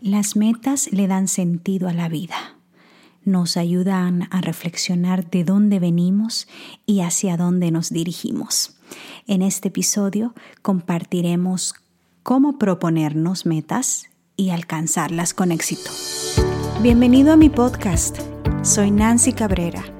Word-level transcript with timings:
Las 0.00 0.34
metas 0.34 0.90
le 0.92 1.06
dan 1.06 1.28
sentido 1.28 1.86
a 1.86 1.92
la 1.92 2.08
vida. 2.08 2.56
Nos 3.22 3.58
ayudan 3.58 4.28
a 4.30 4.40
reflexionar 4.40 5.28
de 5.28 5.44
dónde 5.44 5.78
venimos 5.78 6.48
y 6.86 7.02
hacia 7.02 7.36
dónde 7.36 7.70
nos 7.70 7.90
dirigimos. 7.90 8.78
En 9.26 9.42
este 9.42 9.68
episodio 9.68 10.34
compartiremos 10.62 11.74
cómo 12.22 12.58
proponernos 12.58 13.44
metas 13.44 14.06
y 14.36 14.50
alcanzarlas 14.50 15.34
con 15.34 15.52
éxito. 15.52 15.90
Bienvenido 16.80 17.34
a 17.34 17.36
mi 17.36 17.50
podcast. 17.50 18.20
Soy 18.62 18.90
Nancy 18.90 19.34
Cabrera 19.34 19.99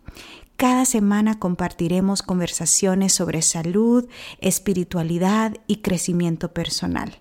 Cada 0.61 0.85
semana 0.85 1.39
compartiremos 1.39 2.21
conversaciones 2.21 3.13
sobre 3.13 3.41
salud, 3.41 4.07
espiritualidad 4.37 5.57
y 5.65 5.77
crecimiento 5.77 6.53
personal. 6.53 7.17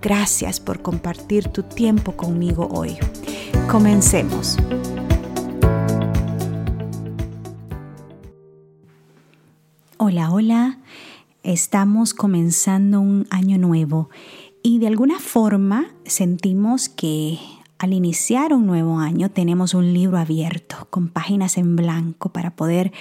Gracias 0.00 0.58
por 0.58 0.80
compartir 0.80 1.48
tu 1.48 1.64
tiempo 1.64 2.16
conmigo 2.16 2.70
hoy. 2.72 2.96
Comencemos. 3.70 4.56
Hola, 9.98 10.32
hola. 10.32 10.78
Estamos 11.42 12.14
comenzando 12.14 13.02
un 13.02 13.26
año 13.28 13.58
nuevo 13.58 14.08
y 14.62 14.78
de 14.78 14.86
alguna 14.86 15.20
forma 15.20 15.92
sentimos 16.06 16.88
que 16.88 17.38
al 17.82 17.92
iniciar 17.92 18.54
un 18.54 18.64
nuevo 18.64 19.00
año 19.00 19.28
tenemos 19.28 19.74
un 19.74 19.92
libro 19.92 20.16
abierto 20.16 20.86
con 20.88 21.08
páginas 21.08 21.58
en 21.58 21.74
blanco 21.74 22.28
para 22.28 22.54
poder 22.54 22.92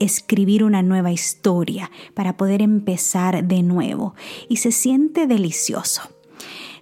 escribir 0.00 0.64
una 0.64 0.82
nueva 0.82 1.12
historia, 1.12 1.88
para 2.14 2.36
poder 2.36 2.60
empezar 2.60 3.44
de 3.46 3.62
nuevo 3.62 4.16
y 4.48 4.56
se 4.56 4.72
siente 4.72 5.28
delicioso. 5.28 6.02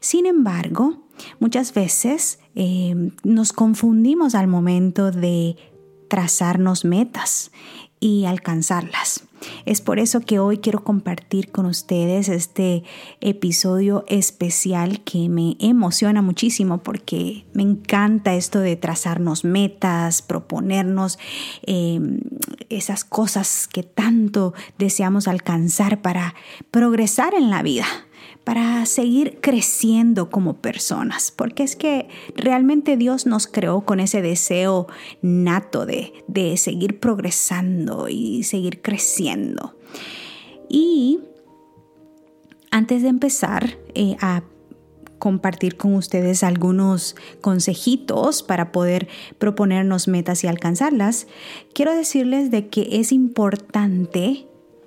Sin 0.00 0.24
embargo, 0.24 1.04
muchas 1.38 1.74
veces 1.74 2.38
eh, 2.54 3.12
nos 3.22 3.52
confundimos 3.52 4.34
al 4.34 4.46
momento 4.46 5.10
de 5.10 5.56
trazarnos 6.08 6.86
metas 6.86 7.52
y 8.00 8.24
alcanzarlas. 8.24 9.24
Es 9.64 9.80
por 9.80 9.98
eso 9.98 10.20
que 10.20 10.38
hoy 10.38 10.58
quiero 10.58 10.84
compartir 10.84 11.50
con 11.50 11.66
ustedes 11.66 12.28
este 12.28 12.84
episodio 13.20 14.04
especial 14.08 15.00
que 15.00 15.28
me 15.28 15.56
emociona 15.60 16.22
muchísimo 16.22 16.78
porque 16.78 17.44
me 17.52 17.62
encanta 17.62 18.34
esto 18.34 18.60
de 18.60 18.76
trazarnos 18.76 19.44
metas, 19.44 20.22
proponernos 20.22 21.18
em, 21.62 22.20
esas 22.68 23.04
cosas 23.04 23.68
que 23.68 23.82
tanto 23.82 24.54
deseamos 24.78 25.28
alcanzar 25.28 26.02
para 26.02 26.34
progresar 26.70 27.34
en 27.34 27.50
la 27.50 27.62
vida 27.62 27.86
para 28.46 28.86
seguir 28.86 29.40
creciendo 29.40 30.30
como 30.30 30.58
personas, 30.58 31.32
porque 31.32 31.64
es 31.64 31.74
que 31.74 32.06
realmente 32.36 32.96
Dios 32.96 33.26
nos 33.26 33.48
creó 33.48 33.80
con 33.80 33.98
ese 33.98 34.22
deseo 34.22 34.86
nato 35.20 35.84
de, 35.84 36.54
seguir 36.56 37.00
progresando 37.00 38.06
y 38.08 38.44
seguir 38.44 38.82
creciendo. 38.82 39.76
Y 40.68 41.18
antes 42.70 43.02
de 43.02 43.08
empezar 43.08 43.78
eh, 43.96 44.14
a 44.20 44.44
compartir 45.18 45.76
con 45.76 45.94
ustedes 45.96 46.44
algunos 46.44 47.16
consejitos 47.40 48.44
para 48.44 48.70
poder 48.70 49.08
proponernos 49.38 50.06
metas 50.06 50.44
y 50.44 50.46
alcanzarlas, 50.46 51.26
quiero 51.74 51.96
decirles 51.96 52.52
de 52.52 52.68
que 52.68 53.00
es 53.00 53.10
importante 53.10 54.46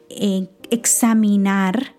eh, 0.09 0.47
examinar 0.69 1.98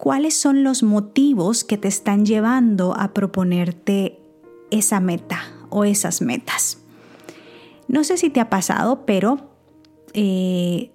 cuáles 0.00 0.34
son 0.34 0.64
los 0.64 0.82
motivos 0.82 1.62
que 1.62 1.76
te 1.76 1.86
están 1.86 2.24
llevando 2.24 2.96
a 2.98 3.12
proponerte 3.12 4.18
esa 4.70 4.98
meta 4.98 5.42
o 5.68 5.84
esas 5.84 6.22
metas. 6.22 6.78
No 7.86 8.02
sé 8.02 8.16
si 8.16 8.30
te 8.30 8.40
ha 8.40 8.48
pasado, 8.48 9.04
pero 9.04 9.50
eh, 10.14 10.90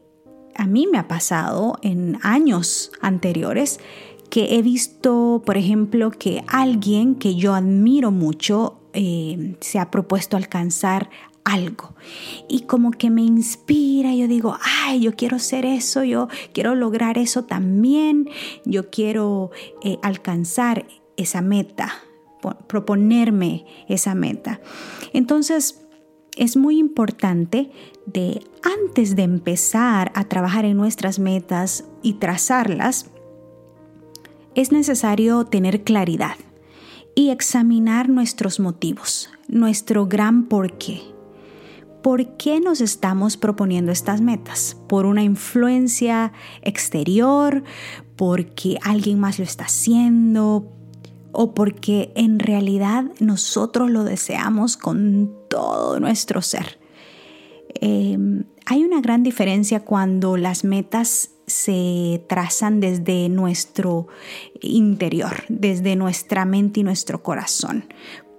a 0.56 0.66
mí 0.66 0.88
me 0.92 0.98
ha 0.98 1.08
pasado 1.08 1.78
en 1.84 2.18
años 2.24 2.92
anteriores 3.00 3.80
que 4.32 4.56
he 4.56 4.64
visto, 4.64 5.44
por 5.46 5.56
ejemplo, 5.56 6.10
que 6.10 6.44
alguien 6.48 7.14
que 7.14 7.36
yo 7.36 7.54
admiro 7.54 8.10
mucho 8.10 8.80
eh, 8.94 9.56
se 9.60 9.78
ha 9.78 9.92
propuesto 9.92 10.36
alcanzar 10.36 11.12
algo. 11.46 11.96
Y 12.50 12.62
como 12.62 12.92
que 12.92 13.10
me 13.10 13.22
inspira, 13.22 14.14
yo 14.14 14.28
digo, 14.28 14.58
ay, 14.62 15.00
yo 15.00 15.16
quiero 15.16 15.40
ser 15.40 15.66
eso, 15.66 16.04
yo 16.04 16.28
quiero 16.52 16.76
lograr 16.76 17.18
eso 17.18 17.46
también, 17.46 18.30
yo 18.66 18.90
quiero 18.90 19.52
eh, 19.82 19.98
alcanzar 20.02 20.86
esa 21.16 21.42
meta, 21.42 21.94
proponerme 22.68 23.66
esa 23.88 24.16
meta. 24.16 24.60
Entonces, 25.14 25.82
es 26.36 26.58
muy 26.58 26.78
importante 26.80 27.72
de 28.06 28.46
antes 28.62 29.16
de 29.16 29.24
empezar 29.24 30.12
a 30.16 30.26
trabajar 30.26 30.66
en 30.66 30.76
nuestras 30.76 31.20
metas 31.20 31.86
y 32.02 32.14
trazarlas, 32.14 33.10
es 34.54 34.72
necesario 34.72 35.46
tener 35.46 35.84
claridad 35.84 36.36
y 37.14 37.30
examinar 37.30 38.10
nuestros 38.10 38.60
motivos, 38.60 39.30
nuestro 39.48 40.06
gran 40.08 40.46
porqué. 40.46 41.15
¿Por 42.06 42.38
qué 42.38 42.60
nos 42.60 42.82
estamos 42.82 43.36
proponiendo 43.36 43.92
estas 43.92 44.22
metas? 44.22 44.78
¿Por 44.88 45.08
una 45.08 45.24
influencia 45.24 46.34
exterior? 46.62 47.64
¿Porque 48.16 48.78
alguien 48.84 49.18
más 49.20 49.40
lo 49.40 49.44
está 49.44 49.64
haciendo? 49.64 50.72
¿O 51.32 51.56
porque 51.56 52.14
en 52.16 52.38
realidad 52.38 53.06
nosotros 53.20 53.90
lo 53.90 54.04
deseamos 54.04 54.78
con 54.78 55.34
todo 55.50 56.00
nuestro 56.00 56.44
ser? 56.44 56.78
Em, 57.74 58.44
hay 58.68 58.84
una 58.84 59.02
gran 59.02 59.24
diferencia 59.24 59.80
cuando 59.80 60.38
las 60.38 60.64
metas 60.64 61.32
se 61.48 62.24
trazan 62.30 62.82
desde 62.82 63.30
nuestro 63.30 64.10
interior, 64.62 65.44
desde 65.50 65.96
nuestra 65.96 66.46
mente 66.46 66.82
y 66.82 66.84
nuestro 66.84 67.24
corazón 67.24 67.86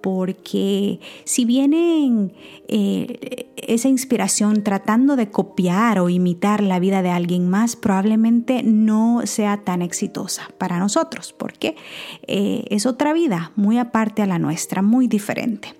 porque 0.01 0.99
si 1.23 1.45
viene 1.45 2.33
eh, 2.67 3.49
esa 3.55 3.87
inspiración 3.89 4.63
tratando 4.63 5.15
de 5.15 5.29
copiar 5.29 5.99
o 5.99 6.09
imitar 6.09 6.61
la 6.61 6.79
vida 6.79 7.01
de 7.01 7.09
alguien 7.09 7.49
más, 7.49 7.75
probablemente 7.75 8.63
no 8.63 9.21
sea 9.25 9.57
tan 9.63 9.81
exitosa 9.81 10.49
para 10.57 10.79
nosotros, 10.79 11.33
porque 11.37 11.75
eh, 12.27 12.65
es 12.69 12.85
otra 12.85 13.13
vida 13.13 13.51
muy 13.55 13.77
aparte 13.77 14.21
a 14.21 14.25
la 14.25 14.39
nuestra, 14.39 14.81
muy 14.81 15.07
diferente. 15.07 15.73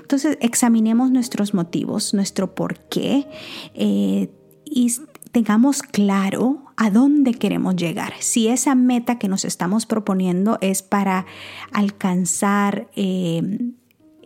Entonces, 0.00 0.38
examinemos 0.40 1.10
nuestros 1.10 1.54
motivos, 1.54 2.14
nuestro 2.14 2.54
por 2.54 2.78
qué 2.88 3.26
eh, 3.74 4.30
y 4.64 4.90
tengamos 5.32 5.82
claro 5.82 6.62
a 6.76 6.90
dónde 6.90 7.34
queremos 7.34 7.74
llegar. 7.76 8.12
Si 8.20 8.48
esa 8.48 8.74
meta 8.74 9.18
que 9.18 9.28
nos 9.28 9.44
estamos 9.44 9.86
proponiendo 9.86 10.58
es 10.60 10.82
para 10.82 11.26
alcanzar 11.72 12.88
eh, 12.94 13.72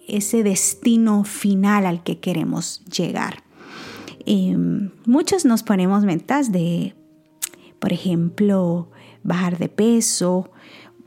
ese 0.08 0.42
destino 0.42 1.24
final 1.24 1.86
al 1.86 2.02
que 2.02 2.18
queremos 2.18 2.84
llegar. 2.84 3.44
Eh, 4.26 4.56
muchos 5.06 5.44
nos 5.44 5.62
ponemos 5.62 6.04
metas 6.04 6.50
de, 6.50 6.94
por 7.78 7.92
ejemplo, 7.92 8.90
bajar 9.22 9.58
de 9.58 9.68
peso, 9.68 10.50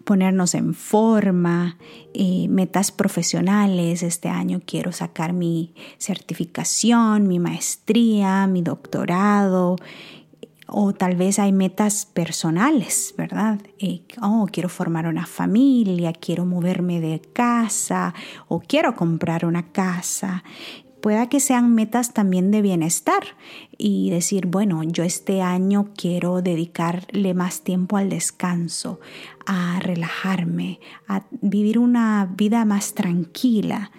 ponernos 0.10 0.56
en 0.56 0.74
forma, 0.74 1.78
eh, 2.16 2.48
metas 2.50 2.92
profesionales. 2.92 4.02
Este 4.02 4.28
año 4.28 4.60
quiero 4.66 4.92
sacar 4.92 5.34
mi 5.34 5.76
certificación, 6.00 7.28
mi 7.28 7.38
maestría, 7.38 8.48
mi 8.48 8.64
doctorado. 8.64 9.76
O 10.66 10.94
tal 10.94 11.16
vez 11.16 11.38
hay 11.38 11.52
metas 11.52 12.08
personales, 12.08 13.14
¿verdad? 13.20 13.60
Eh, 13.78 14.02
oh, 14.20 14.48
quiero 14.52 14.68
formar 14.68 15.06
una 15.06 15.28
familia, 15.28 16.12
quiero 16.12 16.44
moverme 16.44 17.00
de 17.00 17.22
casa 17.22 18.16
o 18.48 18.62
quiero 18.62 18.96
comprar 18.96 19.46
una 19.46 19.72
casa. 19.72 20.44
Pueda 21.02 21.30
que 21.30 21.40
sean 21.40 21.74
metas 21.76 22.14
también 22.14 22.52
de 22.52 22.62
bienestar 22.62 23.24
y 23.78 24.10
decir, 24.10 24.48
bueno, 24.48 24.84
yo 24.84 25.04
este 25.04 25.42
año 25.42 25.92
quiero 25.96 26.42
dedicarle 26.42 27.34
más 27.34 27.62
tiempo 27.62 27.98
al 27.98 28.10
descanso, 28.10 29.00
a 29.46 29.80
relajarme, 29.80 30.80
a 31.08 31.24
vivir 31.42 31.80
una 31.80 32.30
vida 32.36 32.66
más 32.66 32.94
tranquila. 32.94 33.92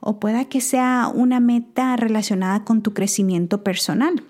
O 0.00 0.20
pueda 0.20 0.44
que 0.44 0.60
sea 0.60 1.10
una 1.12 1.40
meta 1.40 1.96
relacionada 1.96 2.64
con 2.64 2.82
tu 2.82 2.92
crecimiento 2.92 3.64
personal. 3.64 4.22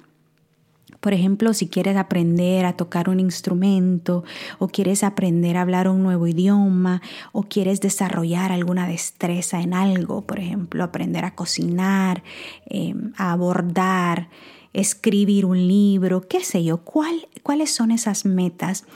Por 1.04 1.12
ejemplo, 1.12 1.52
si 1.52 1.68
quieres 1.68 1.98
aprender 1.98 2.64
a 2.64 2.78
tocar 2.78 3.10
un 3.10 3.20
instrumento 3.20 4.24
o 4.58 4.68
quieres 4.68 5.04
aprender 5.04 5.58
a 5.58 5.60
hablar 5.60 5.86
un 5.86 6.02
nuevo 6.02 6.26
idioma 6.26 7.02
o 7.30 7.42
quieres 7.42 7.82
desarrollar 7.82 8.52
alguna 8.52 8.88
destreza 8.88 9.60
en 9.60 9.74
algo, 9.74 10.22
por 10.22 10.38
ejemplo, 10.38 10.82
aprender 10.82 11.26
a 11.26 11.34
cocinar, 11.34 12.22
em, 12.64 13.12
a 13.18 13.32
abordar, 13.32 14.30
escribir 14.72 15.44
un 15.44 15.68
libro, 15.68 16.26
qué 16.26 16.42
sé 16.42 16.64
yo, 16.64 16.78
¿cuáles 16.78 17.70
son 17.70 17.90
esas 17.90 18.24
metas 18.24 18.86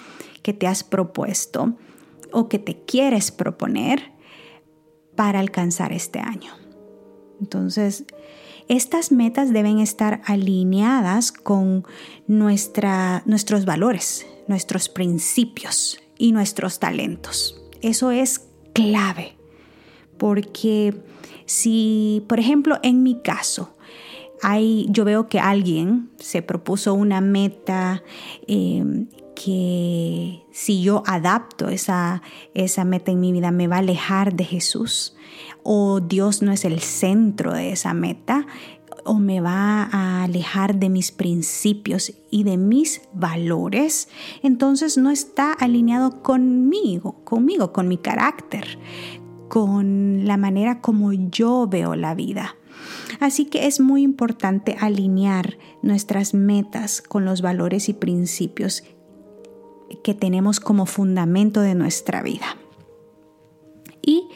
que 0.42 0.54
te 0.54 0.66
has 0.66 0.84
propuesto 0.84 1.74
o 2.32 2.48
que 2.48 2.58
te 2.58 2.86
quieres 2.86 3.30
proponer 3.30 4.12
para 5.14 5.40
alcanzar 5.40 5.92
este 5.92 6.20
año? 6.20 6.54
Entonces, 7.38 8.06
estas 8.68 9.12
metas 9.12 9.52
deben 9.52 9.78
estar 9.78 10.20
alineadas 10.24 11.32
con 11.32 11.86
nuestra, 12.26 13.22
nuestros 13.24 13.64
valores, 13.64 14.26
nuestros 14.46 14.88
principios 14.88 15.98
y 16.18 16.32
nuestros 16.32 16.78
talentos. 16.78 17.60
Eso 17.80 18.10
es 18.10 18.46
clave, 18.74 19.36
porque 20.18 20.94
si, 21.46 22.24
por 22.28 22.38
ejemplo, 22.38 22.78
en 22.82 23.02
mi 23.02 23.20
caso, 23.20 23.74
hay, 24.42 24.86
yo 24.90 25.04
veo 25.04 25.28
que 25.28 25.40
alguien 25.40 26.10
se 26.18 26.42
propuso 26.42 26.94
una 26.94 27.20
meta 27.20 28.02
eh, 28.46 29.06
que 29.34 30.42
si 30.52 30.82
yo 30.82 31.02
adapto 31.06 31.68
esa, 31.68 32.22
esa 32.54 32.84
meta 32.84 33.12
en 33.12 33.20
mi 33.20 33.32
vida 33.32 33.50
me 33.50 33.68
va 33.68 33.76
a 33.76 33.80
alejar 33.80 34.34
de 34.34 34.44
Jesús 34.44 35.16
o 35.62 36.00
Dios 36.00 36.42
no 36.42 36.52
es 36.52 36.64
el 36.64 36.80
centro 36.80 37.52
de 37.52 37.72
esa 37.72 37.94
meta 37.94 38.46
o 39.04 39.14
me 39.14 39.40
va 39.40 39.84
a 39.84 40.24
alejar 40.24 40.76
de 40.76 40.90
mis 40.90 41.12
principios 41.12 42.12
y 42.30 42.44
de 42.44 42.56
mis 42.56 43.00
valores, 43.14 44.08
entonces 44.42 44.98
no 44.98 45.10
está 45.10 45.52
alineado 45.52 46.22
conmigo, 46.22 47.24
conmigo, 47.24 47.72
con 47.72 47.88
mi 47.88 47.96
carácter, 47.96 48.78
con 49.48 50.26
la 50.26 50.36
manera 50.36 50.80
como 50.80 51.12
yo 51.12 51.66
veo 51.66 51.96
la 51.96 52.14
vida. 52.14 52.56
Así 53.18 53.46
que 53.46 53.66
es 53.66 53.80
muy 53.80 54.02
importante 54.02 54.76
alinear 54.78 55.56
nuestras 55.82 56.34
metas 56.34 57.00
con 57.00 57.24
los 57.24 57.40
valores 57.40 57.88
y 57.88 57.94
principios 57.94 58.84
que 60.04 60.14
tenemos 60.14 60.60
como 60.60 60.86
fundamento 60.86 61.60
de 61.62 61.74
nuestra 61.74 62.22
vida. 62.22 62.56
Y 64.02 64.28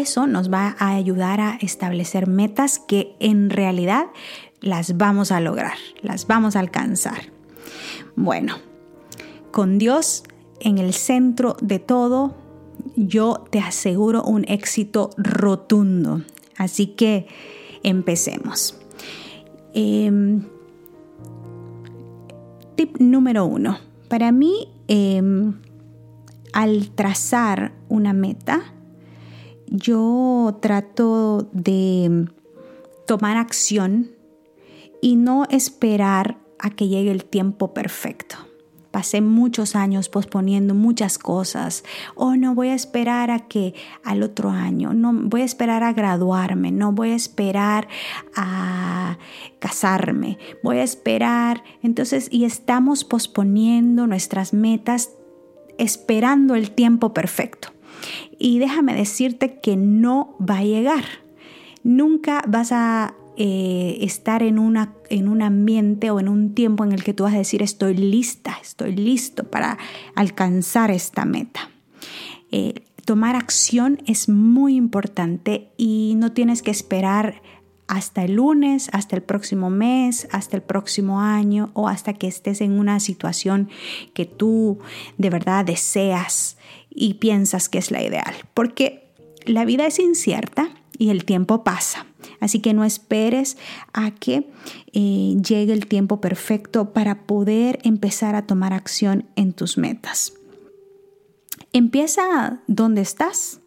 eso 0.00 0.26
nos 0.26 0.52
va 0.52 0.76
a 0.78 0.94
ayudar 0.94 1.40
a 1.40 1.58
establecer 1.60 2.26
metas 2.26 2.78
que 2.78 3.14
en 3.20 3.50
realidad 3.50 4.06
las 4.60 4.96
vamos 4.96 5.32
a 5.32 5.40
lograr, 5.40 5.74
las 6.02 6.26
vamos 6.26 6.56
a 6.56 6.60
alcanzar. 6.60 7.32
Bueno, 8.16 8.56
con 9.50 9.78
Dios 9.78 10.24
en 10.60 10.78
el 10.78 10.94
centro 10.94 11.56
de 11.60 11.78
todo, 11.78 12.34
yo 12.96 13.44
te 13.50 13.60
aseguro 13.60 14.22
un 14.22 14.44
éxito 14.48 15.10
rotundo. 15.16 16.22
Así 16.56 16.88
que 16.88 17.26
empecemos. 17.82 18.78
Em, 19.74 20.44
tip 22.76 22.98
número 22.98 23.44
uno. 23.44 23.78
Para 24.08 24.30
mí, 24.30 24.68
Em, 24.86 25.54
al 26.52 26.90
trazar 26.90 27.72
una 27.88 28.12
meta, 28.12 28.74
yo 29.74 30.56
trato 30.60 31.48
de 31.52 32.28
tomar 33.06 33.36
acción 33.36 34.12
y 35.02 35.16
no 35.16 35.44
esperar 35.50 36.38
a 36.58 36.70
que 36.70 36.88
llegue 36.88 37.10
el 37.10 37.24
tiempo 37.24 37.74
perfecto. 37.74 38.36
Pasé 38.92 39.20
muchos 39.20 39.74
años 39.74 40.08
posponiendo 40.08 40.72
muchas 40.72 41.18
cosas. 41.18 41.82
Oh, 42.14 42.36
no 42.36 42.54
voy 42.54 42.68
a 42.68 42.74
esperar 42.74 43.32
a 43.32 43.40
que 43.40 43.74
al 44.04 44.22
otro 44.22 44.50
año, 44.50 44.94
no 44.94 45.12
voy 45.12 45.40
a 45.40 45.44
esperar 45.44 45.82
a 45.82 45.92
graduarme, 45.92 46.70
no 46.70 46.92
voy 46.92 47.10
a 47.10 47.16
esperar 47.16 47.88
a 48.36 49.18
casarme, 49.58 50.38
voy 50.62 50.78
a 50.78 50.84
esperar. 50.84 51.64
Entonces, 51.82 52.28
y 52.30 52.44
estamos 52.44 53.02
posponiendo 53.02 54.06
nuestras 54.06 54.54
metas 54.54 55.10
esperando 55.76 56.54
el 56.54 56.70
tiempo 56.70 57.12
perfecto. 57.12 57.73
Y 58.38 58.58
déjame 58.58 58.94
decirte 58.94 59.60
que 59.60 59.76
no 59.76 60.36
va 60.38 60.58
a 60.58 60.64
llegar. 60.64 61.04
Nunca 61.82 62.42
vas 62.46 62.72
a 62.72 63.14
eh, 63.36 63.98
estar 64.02 64.42
en, 64.42 64.58
una, 64.58 64.94
en 65.10 65.28
un 65.28 65.42
ambiente 65.42 66.10
o 66.10 66.20
en 66.20 66.28
un 66.28 66.54
tiempo 66.54 66.84
en 66.84 66.92
el 66.92 67.02
que 67.02 67.14
tú 67.14 67.24
vas 67.24 67.34
a 67.34 67.38
decir 67.38 67.62
estoy 67.62 67.96
lista, 67.96 68.56
estoy 68.62 68.94
listo 68.94 69.44
para 69.44 69.76
alcanzar 70.14 70.90
esta 70.90 71.24
meta. 71.24 71.70
Eh, 72.52 72.74
tomar 73.04 73.34
acción 73.36 74.00
es 74.06 74.28
muy 74.28 74.76
importante 74.76 75.68
y 75.76 76.14
no 76.16 76.32
tienes 76.32 76.62
que 76.62 76.70
esperar 76.70 77.42
hasta 77.86 78.24
el 78.24 78.34
lunes, 78.34 78.88
hasta 78.92 79.16
el 79.16 79.22
próximo 79.22 79.70
mes, 79.70 80.28
hasta 80.32 80.56
el 80.56 80.62
próximo 80.62 81.20
año 81.20 81.70
o 81.74 81.88
hasta 81.88 82.14
que 82.14 82.26
estés 82.26 82.60
en 82.60 82.78
una 82.78 83.00
situación 83.00 83.68
que 84.14 84.24
tú 84.24 84.78
de 85.18 85.30
verdad 85.30 85.64
deseas 85.64 86.56
y 86.90 87.14
piensas 87.14 87.68
que 87.68 87.78
es 87.78 87.90
la 87.90 88.02
ideal. 88.02 88.34
Porque 88.54 89.04
la 89.44 89.64
vida 89.64 89.86
es 89.86 89.98
incierta 89.98 90.70
y 90.98 91.10
el 91.10 91.24
tiempo 91.24 91.64
pasa. 91.64 92.06
Así 92.40 92.60
que 92.60 92.72
no 92.72 92.84
esperes 92.84 93.58
a 93.92 94.10
que 94.12 94.50
eh, 94.92 95.36
llegue 95.42 95.72
el 95.72 95.86
tiempo 95.86 96.20
perfecto 96.20 96.92
para 96.92 97.26
poder 97.26 97.78
empezar 97.82 98.34
a 98.34 98.46
tomar 98.46 98.72
acción 98.72 99.26
en 99.36 99.52
tus 99.52 99.76
metas. 99.76 100.34
Empieza 101.72 102.60
donde 102.66 103.02
estás, 103.02 103.60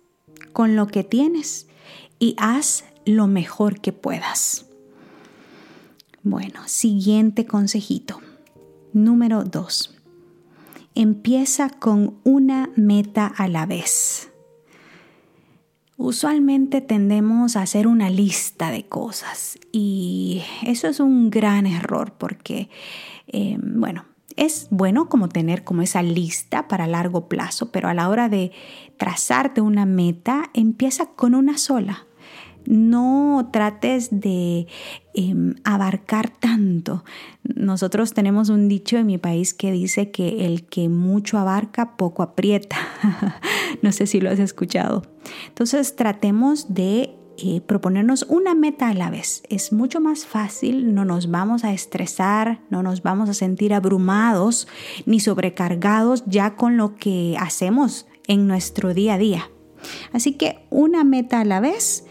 con 0.54 0.76
lo 0.76 0.88
que 0.88 1.04
tienes 1.04 1.68
y 2.20 2.36
haz 2.40 2.86
lo 3.08 3.28
mejor 3.28 3.80
que 3.82 3.94
puedas. 3.94 4.66
Bueno, 6.24 6.62
siguiente 6.68 7.46
consejito. 7.46 8.20
Número 8.94 9.44
dos. 9.44 9.96
Empieza 10.96 11.70
con 11.70 12.18
una 12.24 12.70
meta 12.76 13.28
a 13.28 13.48
la 13.48 13.66
vez. 13.66 14.30
Usualmente 15.96 16.82
tendemos 16.82 17.56
a 17.56 17.62
hacer 17.62 17.88
una 17.88 18.10
lista 18.10 18.72
de 18.72 18.88
cosas 18.88 19.58
y 19.72 20.44
eso 20.64 20.88
es 20.88 21.00
un 21.00 21.30
gran 21.30 21.66
error 21.66 22.14
porque, 22.18 22.70
eh, 23.28 23.58
bueno, 23.60 24.06
es 24.36 24.68
bueno 24.70 25.10
como 25.10 25.30
tener 25.30 25.64
como 25.64 25.82
esa 25.82 26.04
lista 26.04 26.68
para 26.68 26.88
largo 26.88 27.28
plazo, 27.28 27.72
pero 27.72 27.90
a 27.90 27.94
la 27.94 28.10
hora 28.10 28.30
de 28.30 28.52
trazarte 28.98 29.62
una 29.62 29.86
meta, 29.86 30.50
empieza 30.54 31.08
con 31.08 31.36
una 31.36 31.58
sola. 31.58 32.07
No 32.68 33.50
trates 33.54 34.10
de 34.12 34.68
em, 35.14 35.56
abarcar 35.64 36.30
tanto. 36.30 37.04
Nosotros 37.44 38.14
tenemos 38.14 38.50
un 38.50 38.68
dicho 38.68 38.98
en 38.98 39.08
mi 39.08 39.18
país 39.18 39.54
que 39.54 39.72
dice 39.72 40.12
que 40.12 40.46
el 40.46 40.66
que 40.66 40.90
mucho 40.90 41.38
abarca, 41.38 41.96
poco 41.96 42.24
aprieta. 42.24 42.78
no 43.82 43.92
sé 43.92 44.06
si 44.06 44.20
lo 44.20 44.30
has 44.30 44.40
escuchado. 44.40 45.04
Entonces 45.48 45.96
tratemos 45.96 46.74
de 46.74 47.16
eh, 47.40 47.62
proponernos 47.62 48.26
una 48.30 48.56
meta 48.56 48.90
a 48.90 48.94
la 48.96 49.12
vez. 49.12 49.44
Es 49.48 49.72
mucho 49.72 50.02
más 50.02 50.26
fácil, 50.26 50.96
no 50.96 51.06
nos 51.06 51.30
vamos 51.30 51.64
a 51.64 51.72
estresar, 51.72 52.62
no 52.72 52.82
nos 52.82 53.04
vamos 53.04 53.30
a 53.30 53.36
sentir 53.36 53.76
abrumados 53.76 54.68
ni 55.06 55.20
sobrecargados 55.20 56.24
ya 56.26 56.56
con 56.56 56.78
lo 56.78 56.96
que 56.96 57.38
hacemos 57.40 58.08
en 58.28 58.48
nuestro 58.48 58.96
día 58.96 59.14
a 59.14 59.18
día. 59.20 59.52
Así 60.14 60.34
que 60.34 60.66
una 60.72 61.04
meta 61.04 61.40
a 61.42 61.46
la 61.46 61.60
vez 61.60 62.06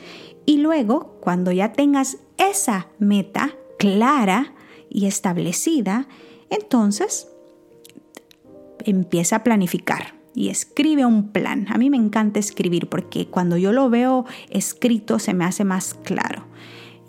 y 0.47 0.59
luego, 0.59 1.19
cuando 1.21 1.51
ya 1.51 1.73
tengas 1.73 2.19
esa 2.39 2.87
meta 2.99 3.57
clara 3.79 4.55
y 4.89 5.07
establecida, 5.07 6.07
entonces 6.51 7.29
empieza 8.85 9.37
a 9.37 9.45
planificar 9.45 10.15
y 10.35 10.49
escribe 10.49 11.05
un 11.05 11.33
plan. 11.33 11.67
A 11.71 11.79
mí 11.79 11.91
me 11.91 11.97
encanta 11.97 12.39
escribir 12.39 12.89
porque 12.89 13.27
cuando 13.27 13.57
yo 13.57 13.73
lo 13.73 13.91
veo 13.91 14.25
escrito 14.49 15.19
se 15.19 15.35
me 15.35 15.45
hace 15.45 15.65
más 15.65 15.95
claro. 15.95 16.45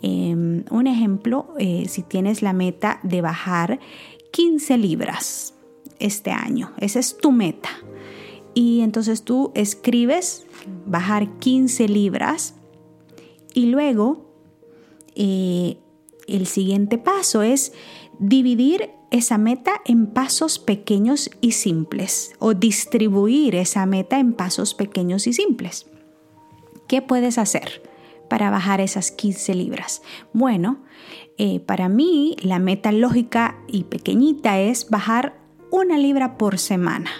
Em, 0.02 0.64
un 0.70 0.86
ejemplo, 0.86 1.54
eh, 1.58 1.86
si 1.88 2.02
tienes 2.02 2.42
la 2.42 2.52
meta 2.52 2.98
de 3.02 3.20
bajar 3.20 3.78
15 4.32 4.78
libras 4.78 5.54
este 6.00 6.30
año, 6.32 6.72
esa 6.78 6.98
es 6.98 7.16
tu 7.18 7.30
meta. 7.30 7.70
Y 8.54 8.80
entonces 8.80 9.22
tú 9.22 9.52
escribes 9.54 10.46
bajar 10.86 11.28
15 11.38 11.88
libras 11.88 12.54
y 13.54 13.66
luego 13.66 14.28
eh, 15.14 15.78
el 16.26 16.46
siguiente 16.46 16.98
paso 16.98 17.42
es 17.42 17.72
dividir 18.18 18.90
esa 19.10 19.38
meta 19.38 19.80
en 19.84 20.06
pasos 20.06 20.58
pequeños 20.58 21.30
y 21.40 21.52
simples 21.52 22.32
o 22.38 22.54
distribuir 22.54 23.54
esa 23.54 23.86
meta 23.86 24.18
en 24.18 24.34
pasos 24.34 24.74
pequeños 24.74 25.26
y 25.26 25.32
simples. 25.32 25.86
¿Qué 26.86 27.02
puedes 27.02 27.38
hacer 27.38 27.82
para 28.28 28.50
bajar 28.50 28.80
esas 28.80 29.10
15 29.10 29.54
libras? 29.54 30.02
Bueno, 30.32 30.84
eh, 31.38 31.60
para 31.60 31.88
mí 31.88 32.36
la 32.42 32.58
meta 32.58 32.92
lógica 32.92 33.58
y 33.68 33.84
pequeñita 33.84 34.58
es 34.60 34.90
bajar 34.90 35.38
una 35.70 35.98
libra 35.98 36.36
por 36.36 36.58
semana. 36.58 37.10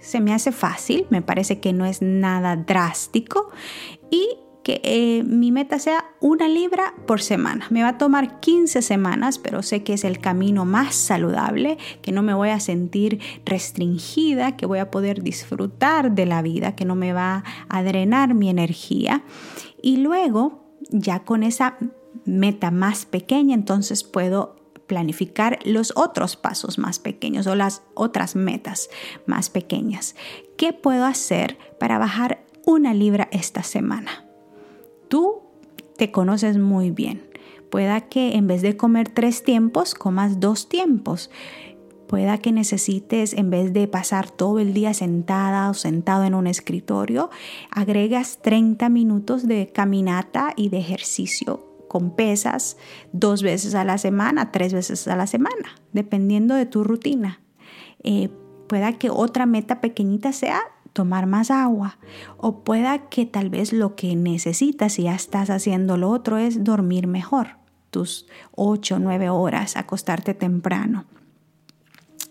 Se 0.00 0.20
me 0.20 0.34
hace 0.34 0.52
fácil, 0.52 1.06
me 1.10 1.22
parece 1.22 1.60
que 1.60 1.72
no 1.72 1.86
es 1.86 2.02
nada 2.02 2.56
drástico 2.56 3.50
y 4.10 4.38
que 4.64 4.80
eh, 4.82 5.22
mi 5.24 5.52
meta 5.52 5.78
sea 5.78 6.06
una 6.20 6.48
libra 6.48 6.94
por 7.06 7.20
semana. 7.20 7.66
Me 7.70 7.82
va 7.82 7.90
a 7.90 7.98
tomar 7.98 8.40
15 8.40 8.82
semanas, 8.82 9.38
pero 9.38 9.62
sé 9.62 9.84
que 9.84 9.92
es 9.92 10.04
el 10.04 10.18
camino 10.18 10.64
más 10.64 10.96
saludable, 10.96 11.78
que 12.02 12.10
no 12.10 12.22
me 12.22 12.34
voy 12.34 12.48
a 12.48 12.58
sentir 12.58 13.20
restringida, 13.44 14.56
que 14.56 14.66
voy 14.66 14.80
a 14.80 14.90
poder 14.90 15.22
disfrutar 15.22 16.12
de 16.12 16.26
la 16.26 16.42
vida, 16.42 16.74
que 16.74 16.86
no 16.86 16.96
me 16.96 17.12
va 17.12 17.44
a 17.68 17.82
drenar 17.82 18.34
mi 18.34 18.48
energía. 18.48 19.22
Y 19.82 19.98
luego, 19.98 20.64
ya 20.90 21.20
con 21.20 21.42
esa 21.42 21.76
meta 22.24 22.70
más 22.70 23.04
pequeña, 23.04 23.54
entonces 23.54 24.02
puedo 24.02 24.56
planificar 24.86 25.58
los 25.64 25.92
otros 25.94 26.36
pasos 26.36 26.78
más 26.78 26.98
pequeños 26.98 27.46
o 27.46 27.54
las 27.54 27.82
otras 27.94 28.34
metas 28.34 28.88
más 29.26 29.50
pequeñas. 29.50 30.16
¿Qué 30.56 30.72
puedo 30.72 31.04
hacer 31.04 31.58
para 31.78 31.98
bajar 31.98 32.44
una 32.64 32.94
libra 32.94 33.28
esta 33.30 33.62
semana? 33.62 34.23
Tú 35.08 35.42
te 35.96 36.10
conoces 36.10 36.58
muy 36.58 36.90
bien. 36.90 37.22
Pueda 37.70 38.02
que 38.02 38.36
en 38.36 38.46
vez 38.46 38.62
de 38.62 38.76
comer 38.76 39.08
tres 39.08 39.42
tiempos, 39.42 39.94
comas 39.94 40.40
dos 40.40 40.68
tiempos. 40.68 41.30
Pueda 42.06 42.38
que 42.38 42.52
necesites, 42.52 43.32
en 43.32 43.50
vez 43.50 43.72
de 43.72 43.88
pasar 43.88 44.30
todo 44.30 44.60
el 44.60 44.74
día 44.74 44.94
sentada 44.94 45.70
o 45.70 45.74
sentado 45.74 46.24
en 46.24 46.34
un 46.34 46.46
escritorio, 46.46 47.30
agregas 47.70 48.38
30 48.42 48.88
minutos 48.90 49.48
de 49.48 49.68
caminata 49.72 50.52
y 50.54 50.68
de 50.68 50.78
ejercicio 50.78 51.66
con 51.88 52.10
pesas 52.10 52.76
dos 53.12 53.42
veces 53.42 53.74
a 53.74 53.84
la 53.84 53.98
semana, 53.98 54.52
tres 54.52 54.72
veces 54.72 55.06
a 55.08 55.16
la 55.16 55.26
semana, 55.26 55.76
dependiendo 55.92 56.54
de 56.54 56.66
tu 56.66 56.84
rutina. 56.84 57.40
Eh, 58.02 58.30
pueda 58.68 58.92
que 58.94 59.10
otra 59.10 59.46
meta 59.46 59.80
pequeñita 59.80 60.32
sea 60.32 60.60
tomar 60.94 61.26
más 61.26 61.50
agua 61.50 61.98
o 62.38 62.64
pueda 62.64 63.10
que 63.10 63.26
tal 63.26 63.50
vez 63.50 63.74
lo 63.74 63.96
que 63.96 64.16
necesitas 64.16 64.98
y 64.98 65.02
ya 65.02 65.14
estás 65.14 65.50
haciendo 65.50 65.98
lo 65.98 66.08
otro 66.08 66.38
es 66.38 66.64
dormir 66.64 67.06
mejor, 67.06 67.58
tus 67.90 68.26
8 68.52 68.94
o 68.94 68.98
9 68.98 69.28
horas, 69.28 69.76
acostarte 69.76 70.32
temprano. 70.32 71.04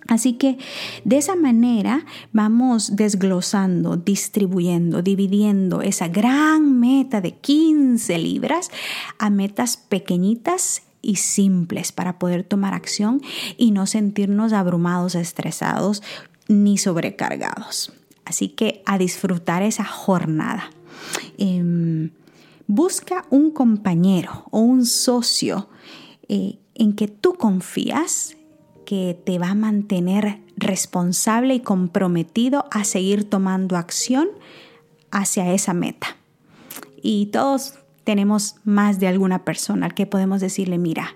Así 0.08 0.34
que 0.34 0.58
de 1.06 1.18
esa 1.18 1.36
manera 1.36 2.06
vamos 2.32 2.96
desglosando, 2.96 3.96
distribuyendo, 3.96 5.02
dividiendo 5.02 5.82
esa 5.82 6.08
gran 6.08 6.80
meta 6.80 7.22
de 7.22 7.36
15 7.36 8.18
libras 8.18 8.70
a 9.18 9.30
metas 9.30 9.78
pequeñitas 9.78 10.84
y 11.02 11.18
simples 11.18 11.92
para 11.92 12.18
poder 12.20 12.44
tomar 12.44 12.74
acción 12.74 13.22
y 13.58 13.72
no 13.72 13.88
sentirnos 13.88 14.54
abrumados, 14.54 15.16
estresados 15.16 16.02
ni 16.48 16.78
sobrecargados. 16.78 17.94
Así 18.26 18.50
que 18.50 18.82
a 18.86 18.98
disfrutar 18.98 19.64
esa 19.64 19.86
jornada. 19.86 20.70
Em, 21.38 22.12
busca 22.68 23.26
un 23.30 23.52
compañero 23.52 24.46
o 24.52 24.60
un 24.60 24.86
socio 24.86 25.70
eh, 26.30 26.58
en 26.76 26.94
que 26.94 27.08
tú 27.08 27.34
confías 27.34 28.38
que 28.86 29.20
te 29.26 29.40
va 29.40 29.50
a 29.50 29.56
mantener 29.56 30.40
responsable 30.58 31.56
y 31.56 31.60
comprometido 31.60 32.66
a 32.72 32.84
seguir 32.84 33.30
tomando 33.30 33.78
acción 33.78 34.28
hacia 35.12 35.54
esa 35.54 35.74
meta. 35.74 36.18
Y 37.02 37.28
todos 37.28 37.76
tenemos 38.04 38.56
más 38.64 39.00
de 39.00 39.08
alguna 39.08 39.46
persona 39.46 39.88
al 39.88 39.94
que 39.94 40.06
podemos 40.06 40.42
decirle, 40.42 40.78
mira, 40.78 41.16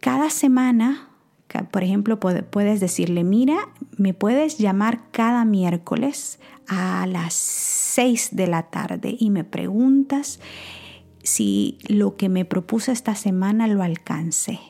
cada 0.00 0.30
semana 0.30 1.05
por 1.64 1.82
ejemplo, 1.82 2.18
puedes 2.18 2.80
decirle, 2.80 3.24
mira, 3.24 3.56
me 3.96 4.14
puedes 4.14 4.58
llamar 4.58 5.10
cada 5.10 5.44
miércoles 5.44 6.38
a 6.68 7.06
las 7.06 7.34
6 7.34 8.30
de 8.32 8.46
la 8.46 8.64
tarde 8.64 9.16
y 9.18 9.30
me 9.30 9.44
preguntas 9.44 10.40
si 11.22 11.78
lo 11.88 12.16
que 12.16 12.28
me 12.28 12.44
propuse 12.44 12.92
esta 12.92 13.14
semana 13.14 13.66
lo 13.66 13.82
alcancé. 13.82 14.60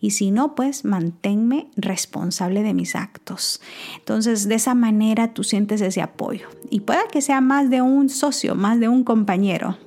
Y 0.00 0.10
si 0.10 0.32
no, 0.32 0.56
pues 0.56 0.84
manténme 0.84 1.68
responsable 1.76 2.64
de 2.64 2.74
mis 2.74 2.96
actos. 2.96 3.60
Entonces, 3.98 4.48
de 4.48 4.56
esa 4.56 4.74
manera 4.74 5.32
tú 5.32 5.44
sientes 5.44 5.80
ese 5.80 6.02
apoyo. 6.02 6.48
Y 6.70 6.80
pueda 6.80 7.06
que 7.06 7.22
sea 7.22 7.40
más 7.40 7.70
de 7.70 7.82
un 7.82 8.08
socio, 8.08 8.56
más 8.56 8.80
de 8.80 8.88
un 8.88 9.04
compañero, 9.04 9.78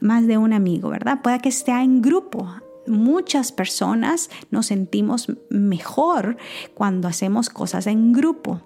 más 0.00 0.26
de 0.26 0.36
un 0.36 0.52
amigo, 0.52 0.90
¿verdad? 0.90 1.22
Pueda 1.22 1.38
que 1.38 1.48
esté 1.48 1.72
en 1.72 2.02
grupo 2.02 2.46
muchas 2.88 3.52
personas 3.52 4.30
nos 4.50 4.66
sentimos 4.66 5.26
mejor 5.50 6.36
cuando 6.74 7.08
hacemos 7.08 7.50
cosas 7.50 7.86
en 7.86 8.12
grupo. 8.12 8.62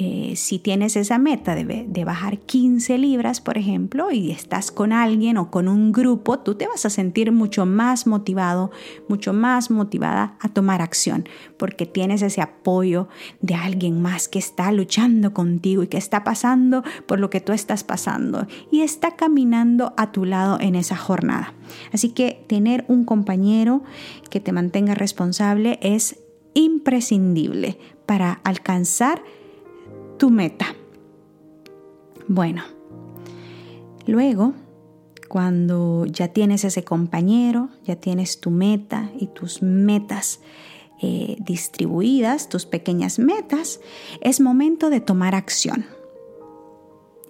Eh, 0.00 0.34
si 0.36 0.60
tienes 0.60 0.94
esa 0.94 1.18
meta 1.18 1.56
de, 1.56 2.04
bajar 2.04 2.38
15 2.38 2.98
libras, 2.98 3.40
por 3.40 3.58
ejemplo, 3.58 4.12
y 4.12 4.30
estás 4.30 4.70
con 4.70 4.92
alguien 4.92 5.38
o 5.38 5.50
con 5.50 5.66
un 5.66 5.90
grupo, 5.90 6.38
tú 6.38 6.54
te 6.54 6.68
vas 6.68 6.86
a 6.86 6.90
sentir 6.90 7.32
mucho 7.32 7.66
más 7.66 8.06
motivado, 8.06 8.70
mucho 9.08 9.32
más 9.32 9.72
motivada 9.72 10.36
a 10.38 10.50
tomar 10.50 10.82
acción, 10.82 11.28
porque 11.56 11.84
tienes 11.84 12.22
ese 12.22 12.40
apoyo 12.40 13.08
de 13.40 13.56
alguien 13.56 14.00
más 14.00 14.28
que 14.28 14.38
está 14.38 14.70
luchando 14.70 15.34
contigo 15.34 15.82
y 15.82 15.88
que 15.88 15.98
está 15.98 16.22
pasando 16.22 16.84
por 17.06 17.18
lo 17.18 17.28
que 17.28 17.40
tú 17.40 17.52
estás 17.52 17.82
pasando 17.82 18.46
y 18.70 18.82
está 18.82 19.16
caminando 19.16 19.94
a 19.96 20.12
tu 20.12 20.24
lado 20.24 20.58
en 20.60 20.76
esa 20.76 20.96
jornada. 20.96 21.54
Así 21.92 22.10
que 22.10 22.44
tener 22.46 22.84
un 22.86 23.04
compañero 23.04 23.82
que 24.30 24.38
te 24.38 24.52
mantenga 24.52 24.94
responsable 24.94 25.80
es 25.82 26.20
imprescindible 26.54 27.78
para 28.06 28.40
alcanzar 28.44 29.22
tu 30.18 30.30
meta. 30.30 30.74
Bueno, 32.26 32.62
luego, 34.06 34.52
cuando 35.28 36.04
ya 36.06 36.28
tienes 36.28 36.64
ese 36.64 36.84
compañero, 36.84 37.70
ya 37.84 37.96
tienes 37.96 38.40
tu 38.40 38.50
meta 38.50 39.10
y 39.18 39.28
tus 39.28 39.62
metas 39.62 40.40
eh, 41.00 41.36
distribuidas, 41.38 42.48
tus 42.48 42.66
pequeñas 42.66 43.18
metas, 43.18 43.80
es 44.20 44.40
momento 44.40 44.90
de 44.90 45.00
tomar 45.00 45.34
acción. 45.34 45.86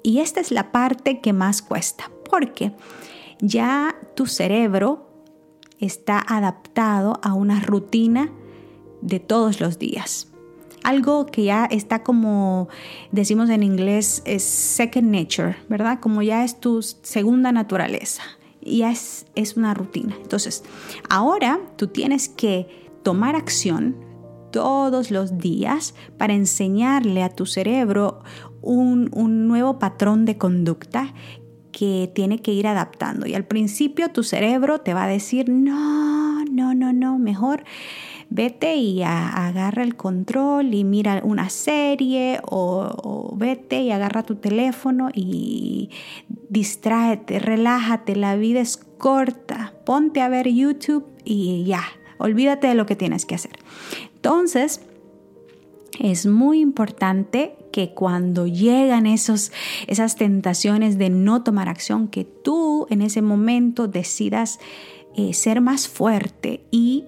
Y 0.03 0.21
esta 0.21 0.41
es 0.41 0.51
la 0.51 0.73
parte 0.73 1.21
que 1.21 1.33
más 1.33 1.61
cuesta, 1.61 2.11
porque 2.31 2.73
ya 3.41 3.95
tu 4.17 4.27
cerebro 4.27 5.07
está 5.79 6.25
adaptado 6.27 7.21
a 7.23 7.35
una 7.35 7.61
rutina 7.61 8.33
de 9.03 9.21
todos 9.21 9.61
los 9.61 9.79
días 9.79 10.28
algo 10.85 11.27
que 11.27 11.45
ya 11.45 11.67
está 11.67 12.03
como 12.03 12.69
decimos 13.13 13.51
en 13.51 13.63
inglés 13.63 14.23
es 14.25 14.43
second 14.43 15.11
nature, 15.15 15.57
¿verdad? 15.69 16.01
Como 16.01 16.23
ya 16.23 16.45
es 16.45 16.61
tu 16.61 16.83
segunda 16.83 17.53
naturaleza, 17.53 18.23
ya 18.63 18.91
es, 18.91 19.27
es 19.35 19.57
una 19.57 19.75
rutina. 19.75 20.17
Entonces, 20.21 20.65
ahora 21.09 21.61
tú 21.77 21.89
tienes 21.89 22.29
que 22.29 22.91
tomar 23.03 23.37
acción 23.37 23.97
todos 24.51 25.11
los 25.11 25.39
días 25.39 25.95
para 26.17 26.35
enseñarle 26.35 27.23
a 27.23 27.29
tu 27.29 27.47
cerebro 27.47 28.21
un, 28.63 29.11
un 29.13 29.47
nuevo 29.47 29.79
patrón 29.79 30.25
de 30.25 30.39
conducta 30.39 31.15
que 31.71 32.11
tiene 32.15 32.41
que 32.41 32.53
ir 32.53 32.67
adaptando. 32.67 33.27
Y 33.27 33.35
al 33.35 33.45
principio 33.45 34.11
tu 34.11 34.23
cerebro 34.23 34.81
te 34.81 34.95
va 34.95 35.05
a 35.05 35.09
decir, 35.09 35.49
no, 35.49 36.45
no, 36.45 36.75
no, 36.75 36.93
no, 36.93 37.19
mejor 37.19 37.63
vete 38.31 38.77
y 38.77 39.03
agarra 39.03 39.83
el 39.83 39.97
control 39.97 40.75
y 40.75 40.85
mira 40.85 41.21
una 41.25 41.49
serie 41.49 42.41
o, 42.45 43.33
vete 43.37 43.83
y 43.83 43.91
agarra 43.91 44.23
tu 44.23 44.37
teléfono 44.37 45.09
y 45.15 45.91
distráete, 46.49 47.39
relájate, 47.39 48.17
la 48.17 48.37
vida 48.37 48.61
es 48.61 48.77
corta, 48.77 49.75
ponte 49.85 50.21
a 50.21 50.29
ver 50.29 50.49
YouTube 50.49 51.07
y 51.25 51.65
ya, 51.65 51.83
olvídate 52.19 52.67
de 52.69 52.75
lo 52.75 52.87
que 52.87 52.97
tienes 52.97 53.25
que 53.25 53.35
hacer. 53.35 53.53
Entonces, 54.17 54.83
es 55.99 56.27
muy 56.27 56.61
importante 56.61 57.57
que 57.73 57.95
cuando 57.95 58.47
llegan 58.47 59.07
esos, 59.07 59.53
esas 59.87 60.17
tentaciones 60.17 60.99
de 60.99 61.11
no 61.11 61.43
tomar 61.43 61.69
acción, 61.69 62.09
que 62.09 62.25
tú 62.25 62.87
en 62.91 63.03
ese 63.03 63.23
momento 63.23 63.89
decidas 63.89 64.59
eh, 65.17 65.33
ser 65.33 65.61
más 65.61 65.89
fuerte 65.89 66.65
y 66.71 67.05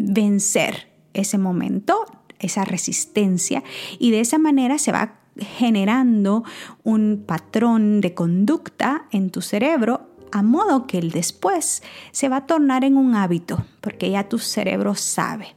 vencer 0.00 0.88
ese 1.12 1.38
momento, 1.38 2.04
esa 2.38 2.64
resistencia, 2.64 3.62
y 3.98 4.10
de 4.10 4.20
esa 4.20 4.38
manera 4.38 4.78
se 4.78 4.92
va 4.92 5.20
generando 5.36 6.44
un 6.82 7.24
patrón 7.26 8.00
de 8.00 8.14
conducta 8.14 9.06
en 9.10 9.30
tu 9.30 9.42
cerebro 9.42 10.08
a 10.32 10.42
modo 10.42 10.86
que 10.86 10.98
el 10.98 11.10
después 11.10 11.82
se 12.12 12.28
va 12.28 12.36
a 12.36 12.46
tornar 12.46 12.84
en 12.84 12.96
un 12.96 13.14
hábito, 13.14 13.64
porque 13.80 14.10
ya 14.10 14.28
tu 14.28 14.38
cerebro 14.38 14.94
sabe 14.94 15.54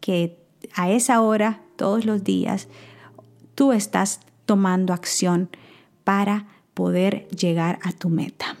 que 0.00 0.38
a 0.74 0.90
esa 0.90 1.20
hora, 1.20 1.60
todos 1.76 2.04
los 2.04 2.24
días, 2.24 2.68
tú 3.54 3.72
estás 3.72 4.20
tomando 4.44 4.92
acción 4.92 5.48
para 6.04 6.46
poder 6.74 7.28
llegar 7.28 7.78
a 7.82 7.92
tu 7.92 8.08
meta. 8.08 8.56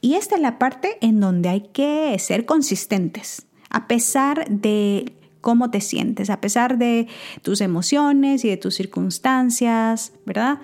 Y 0.00 0.14
esta 0.14 0.34
es 0.34 0.42
la 0.42 0.58
parte 0.58 0.98
en 1.00 1.20
donde 1.20 1.48
hay 1.48 1.60
que 1.72 2.16
ser 2.18 2.44
consistentes, 2.44 3.46
a 3.72 3.88
pesar 3.88 4.48
de 4.48 5.12
cómo 5.40 5.70
te 5.70 5.80
sientes, 5.80 6.30
a 6.30 6.40
pesar 6.40 6.78
de 6.78 7.08
tus 7.42 7.60
emociones 7.60 8.44
y 8.44 8.48
de 8.48 8.56
tus 8.56 8.74
circunstancias, 8.76 10.12
¿verdad? 10.24 10.60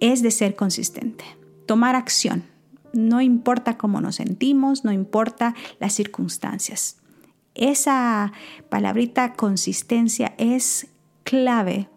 Es 0.00 0.22
de 0.22 0.30
ser 0.30 0.56
consistente, 0.56 1.24
tomar 1.66 1.94
acción. 1.96 2.44
No 2.92 3.20
importa 3.20 3.78
cómo 3.78 4.00
nos 4.00 4.16
sentimos, 4.16 4.84
no 4.84 4.92
importa 4.92 5.54
las 5.78 5.94
circunstancias. 5.94 6.98
Esa 7.54 8.32
palabrita 8.68 9.34
consistencia 9.34 10.34
es 10.36 10.88
clave 11.22 11.88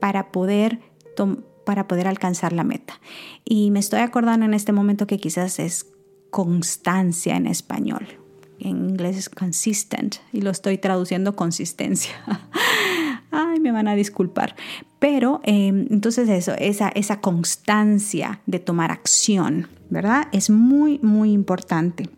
para 0.00 0.32
poder, 0.32 0.80
para 1.66 1.86
poder 1.86 2.08
alcanzar 2.08 2.52
la 2.54 2.64
meta. 2.64 3.00
Y 3.44 3.70
me 3.70 3.78
estoy 3.78 4.00
acordando 4.00 4.46
en 4.46 4.54
este 4.54 4.72
momento 4.72 5.06
que 5.06 5.18
quizás 5.18 5.58
es 5.58 5.86
constancia 6.30 7.36
en 7.36 7.46
español. 7.46 8.23
En 8.60 8.90
inglés 8.90 9.16
es 9.16 9.28
consistent 9.28 10.16
y 10.32 10.40
lo 10.40 10.50
estoy 10.50 10.78
traduciendo 10.78 11.36
consistencia. 11.36 12.12
Ay, 13.30 13.60
me 13.60 13.72
van 13.72 13.88
a 13.88 13.96
disculpar. 13.96 14.54
Pero 14.98 15.40
em, 15.42 15.86
entonces 15.90 16.28
eso, 16.28 16.52
esa, 16.58 16.88
esa 16.90 17.20
constancia 17.20 18.40
de 18.46 18.58
tomar 18.58 18.90
acción, 18.90 19.68
¿verdad? 19.90 20.28
Es 20.32 20.50
muy, 20.50 20.98
muy 21.00 21.32
importante. 21.32 22.08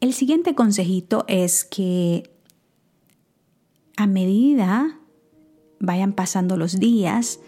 El 0.00 0.14
siguiente 0.14 0.54
consejito 0.54 1.24
es 1.28 1.64
que 1.64 2.30
a 3.96 4.06
medida 4.06 4.98
vayan 5.80 6.12
pasando 6.12 6.56
los 6.56 6.78
días, 6.78 7.40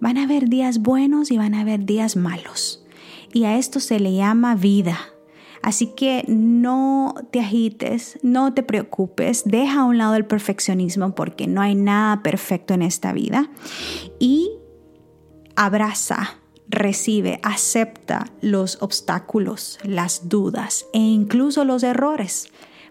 van 0.00 0.18
a 0.18 0.24
haber 0.24 0.48
días 0.48 0.78
buenos 0.78 1.30
y 1.30 1.36
van 1.36 1.54
a 1.54 1.60
haber 1.60 1.84
días 1.84 2.16
malos. 2.16 2.84
Y 3.32 3.44
a 3.44 3.58
esto 3.58 3.80
se 3.80 4.00
le 4.00 4.14
llama 4.14 4.54
vida. 4.54 5.13
Así 5.64 5.86
que 5.86 6.26
no 6.28 7.14
te 7.30 7.40
agites, 7.40 8.18
no 8.22 8.52
te 8.52 8.62
preocupes, 8.62 9.44
deja 9.46 9.80
a 9.80 9.84
un 9.84 9.96
lado 9.96 10.14
el 10.14 10.26
perfeccionismo 10.26 11.14
porque 11.14 11.46
no 11.46 11.62
hay 11.62 11.74
nada 11.74 12.22
perfecto 12.22 12.74
en 12.74 12.82
esta 12.82 13.14
vida 13.14 13.48
y 14.18 14.50
abraza 15.56 16.36
recibe, 16.68 17.40
acepta 17.42 18.26
los 18.42 18.82
obstáculos, 18.82 19.78
las 19.84 20.28
dudas 20.28 20.84
e 20.92 20.98
incluso 20.98 21.64
los 21.64 21.82
errores. 21.82 22.48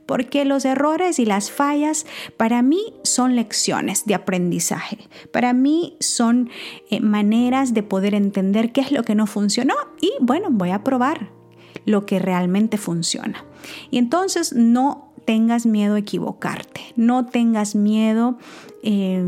Porque 0.07 0.43
los 0.43 0.65
errores 0.65 1.19
y 1.19 1.25
las 1.25 1.51
fallas 1.51 2.07
para 2.37 2.63
mí 2.63 2.95
son 3.03 3.35
lecciones 3.35 4.07
de 4.07 4.15
aprendizaje. 4.15 4.97
Para 5.31 5.53
mí 5.53 5.95
son 5.99 6.49
eh, 6.89 7.01
maneras 7.01 7.75
de 7.75 7.83
poder 7.83 8.15
entender 8.15 8.71
qué 8.71 8.81
es 8.81 8.91
lo 8.91 9.03
que 9.03 9.13
no 9.13 9.27
funcionó 9.27 9.75
y 10.01 10.11
bueno, 10.19 10.47
voy 10.49 10.71
a 10.71 10.83
probar 10.83 11.42
lo 11.85 12.05
que 12.05 12.19
realmente 12.19 12.77
funciona. 12.77 13.45
Y 13.91 13.97
entonces 13.97 14.53
no 14.53 15.13
tengas 15.25 15.65
miedo 15.65 15.95
a 15.95 15.99
equivocarte, 15.99 16.81
no 16.95 17.25
tengas 17.25 17.75
miedo 17.75 18.37
eh, 18.83 19.23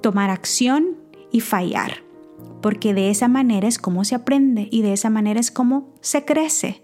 tomar 0.00 0.30
acción 0.30 0.96
y 1.30 1.40
fallar 1.40 2.02
porque 2.62 2.94
de 2.94 3.10
esa 3.10 3.28
manera 3.28 3.68
es 3.68 3.78
como 3.78 4.04
se 4.04 4.14
aprende 4.14 4.68
y 4.70 4.80
de 4.80 4.94
esa 4.94 5.10
manera 5.10 5.40
es 5.40 5.50
como 5.50 5.88
se 6.00 6.24
crece. 6.24 6.82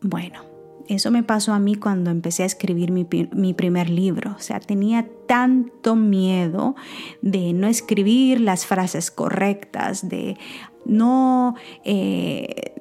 Bueno, 0.00 0.42
eso 0.88 1.10
me 1.10 1.22
pasó 1.22 1.52
a 1.52 1.58
mí 1.58 1.74
cuando 1.74 2.10
empecé 2.10 2.44
a 2.44 2.46
escribir 2.46 2.92
mi, 2.92 3.54
primer 3.54 3.90
libro. 3.90 4.34
O 4.38 4.40
sea, 4.40 4.60
tenía 4.60 5.06
tanto 5.26 5.96
miedo 5.96 6.76
de 7.20 7.52
no 7.52 7.66
escribir 7.66 8.40
las 8.40 8.64
frases 8.64 9.10
correctas, 9.10 10.08
de 10.08 10.38
no 10.86 11.56
eh, 11.84 12.74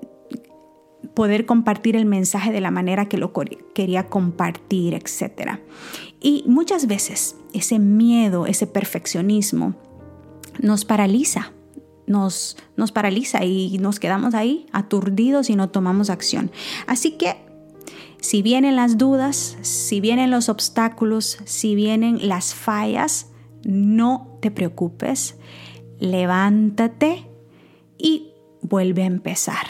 poder 1.13 1.46
compartir 1.46 1.96
el 1.96 2.05
mensaje 2.05 2.51
de 2.51 2.62
la 2.62 2.72
manera 2.72 3.08
que 3.08 3.17
lo 3.17 3.34
quería 3.74 4.08
compartir, 4.08 4.93
etc. 4.93 5.60
Y 6.20 6.43
muchas 6.48 6.88
veces 6.88 7.36
ese 7.54 7.80
miedo, 7.80 8.45
ese 8.45 8.67
perfeccionismo, 8.67 9.76
nos 10.60 10.86
paraliza 10.86 11.54
nos, 12.06 12.58
nos 12.76 12.91
paraliza 12.91 13.43
y 13.43 13.78
nos 13.80 13.99
quedamos 13.99 14.34
ahí 14.34 14.65
aturdidos 14.71 15.49
y 15.49 15.56
no 15.56 15.69
tomamos 15.69 16.10
acción. 16.10 16.52
Así 16.88 17.12
que 17.12 17.38
si 18.19 18.41
vienen 18.41 18.76
las 18.76 18.97
dudas, 18.97 19.58
si 19.62 19.99
vienen 19.99 20.32
los 20.32 20.49
obstáculos, 20.49 21.38
si 21.45 21.76
vienen 21.76 22.28
las 22.28 22.54
fallas, 22.54 23.32
no 23.63 24.38
te 24.41 24.52
preocupes, 24.52 25.38
levántate 25.99 27.28
y 27.97 28.32
vuelve 28.62 29.04
a 29.04 29.08
empezar. 29.08 29.67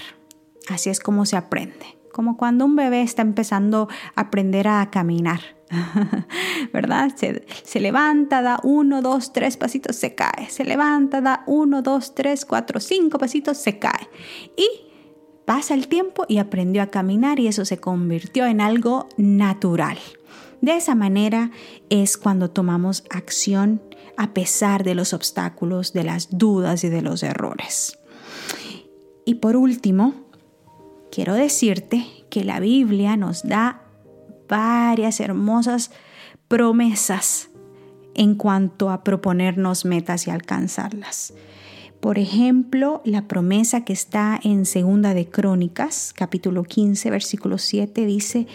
Así 0.70 0.90
es 0.90 1.00
como 1.00 1.26
se 1.26 1.38
aprende, 1.38 1.98
como 2.12 2.38
cuando 2.38 2.66
un 2.66 2.76
bebé 2.76 3.02
está 3.02 3.22
empezando 3.22 3.90
a 4.16 4.22
aprender 4.22 4.68
a 4.68 4.90
caminar. 4.90 5.42
¿verdad? 6.74 7.12
Se, 7.16 7.80
levanta, 7.80 8.42
da 8.42 8.60
uno, 8.64 9.02
dos, 9.02 9.34
tres 9.34 9.58
pasitos, 9.58 9.96
se 9.96 10.16
cae. 10.16 10.50
Se 10.50 10.64
levanta, 10.64 11.22
da 11.22 11.44
uno, 11.48 11.82
dos, 11.82 12.14
tres, 12.16 12.46
cuatro, 12.46 12.80
cinco 12.80 13.18
pasitos, 13.18 13.58
se 13.58 13.80
cae. 13.80 14.10
Y 14.56 14.68
pasa 15.46 15.74
el 15.74 15.88
tiempo 15.88 16.26
y 16.28 16.38
aprendió 16.38 16.82
a 16.82 16.88
caminar 16.88 17.40
y 17.40 17.48
eso 17.48 17.66
se 17.66 17.78
convirtió 17.78 18.46
en 18.46 18.62
algo 18.62 19.08
natural. 19.18 19.98
De 20.62 20.78
esa 20.78 20.96
manera 20.96 21.52
es 21.90 22.18
cuando 22.18 22.50
tomamos 22.50 23.04
acción 23.10 23.82
a 24.16 24.34
pesar 24.34 24.84
de 24.84 24.96
los 24.96 25.14
obstáculos, 25.14 25.92
de 25.92 26.04
las 26.04 26.38
dudas 26.38 26.84
y 26.84 26.90
de 26.90 27.02
los 27.02 27.24
errores. 27.24 28.00
Y 29.26 29.36
por 29.36 29.56
último, 29.56 30.14
quiero 31.14 31.36
decirte 31.36 32.08
que 32.32 32.44
la 32.44 32.60
Biblia 32.60 33.16
nos 33.18 33.44
da 33.44 33.84
varias 34.50 35.20
hermosas 35.20 35.92
promesas 36.48 37.50
en 38.16 38.34
cuanto 38.34 38.90
a 38.90 39.04
proponernos 39.04 39.86
metas 39.86 40.26
y 40.26 40.32
alcanzarlas. 40.32 41.36
Por 42.00 42.18
ejemplo, 42.18 43.04
la 43.06 43.28
promesa 43.28 43.86
que 43.86 43.94
está 43.94 44.40
en 44.44 44.66
Segunda 44.66 45.14
de 45.14 45.30
Crónicas, 45.30 46.14
capítulo 46.16 46.64
15, 46.64 47.12
versículo 47.12 47.60
7 47.60 48.08
dice, 48.08 48.48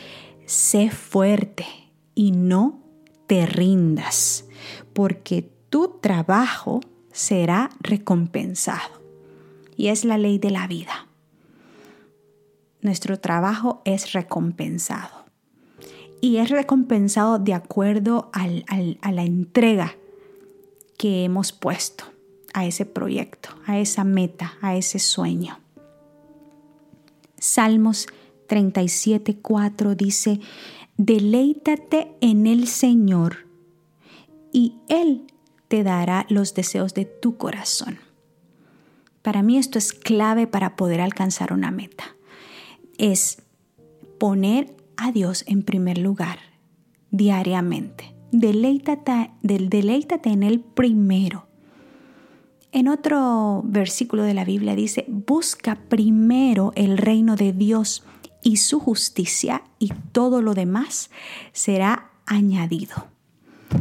sé 0.44 0.90
fuerte 0.90 1.64
y 2.16 2.32
no 2.32 2.80
te 3.28 3.46
rindas, 3.46 4.46
porque 4.94 5.48
tu 5.70 6.00
trabajo 6.00 6.80
será 7.12 7.70
recompensado. 7.78 9.00
Y 9.76 9.88
es 9.88 10.04
la 10.04 10.18
ley 10.18 10.38
de 10.38 10.50
la 10.50 10.66
vida. 10.66 11.07
Nuestro 12.88 13.20
trabajo 13.20 13.82
es 13.84 14.14
recompensado 14.14 15.26
y 16.22 16.38
es 16.38 16.48
recompensado 16.48 17.38
de 17.38 17.52
acuerdo 17.52 18.30
a 18.32 19.12
la 19.12 19.24
entrega 19.24 19.94
que 20.96 21.22
hemos 21.22 21.52
puesto 21.52 22.04
a 22.54 22.64
ese 22.64 22.86
proyecto, 22.86 23.50
a 23.66 23.78
esa 23.78 24.04
meta, 24.04 24.54
a 24.62 24.74
ese 24.74 25.00
sueño. 25.00 25.58
Salmos 27.38 28.06
37.4 28.48 29.94
dice, 29.94 30.40
deleítate 30.96 32.16
en 32.22 32.46
el 32.46 32.68
Señor 32.68 33.46
y 34.50 34.76
Él 34.88 35.26
te 35.68 35.82
dará 35.82 36.24
los 36.30 36.54
deseos 36.54 36.94
de 36.94 37.04
tu 37.04 37.36
corazón. 37.36 37.98
Para 39.20 39.42
mí 39.42 39.58
esto 39.58 39.76
es 39.76 39.92
clave 39.92 40.46
para 40.46 40.74
poder 40.74 41.02
alcanzar 41.02 41.52
una 41.52 41.70
meta. 41.70 42.14
Es 42.98 43.42
poner 44.18 44.76
a 44.96 45.12
Dios 45.12 45.44
en 45.46 45.62
primer 45.62 45.98
lugar 45.98 46.38
diariamente. 47.10 48.14
Deleítate, 48.32 49.30
deleítate 49.42 50.30
en 50.30 50.42
Él 50.42 50.60
primero. 50.60 51.46
En 52.72 52.88
otro 52.88 53.62
versículo 53.64 54.24
de 54.24 54.34
la 54.34 54.44
Biblia 54.44 54.74
dice, 54.74 55.06
busca 55.08 55.76
primero 55.88 56.72
el 56.74 56.98
reino 56.98 57.34
de 57.34 57.52
Dios 57.52 58.04
y 58.42 58.56
su 58.56 58.78
justicia 58.78 59.62
y 59.78 59.92
todo 60.12 60.42
lo 60.42 60.54
demás 60.54 61.10
será 61.52 62.10
añadido. 62.26 63.06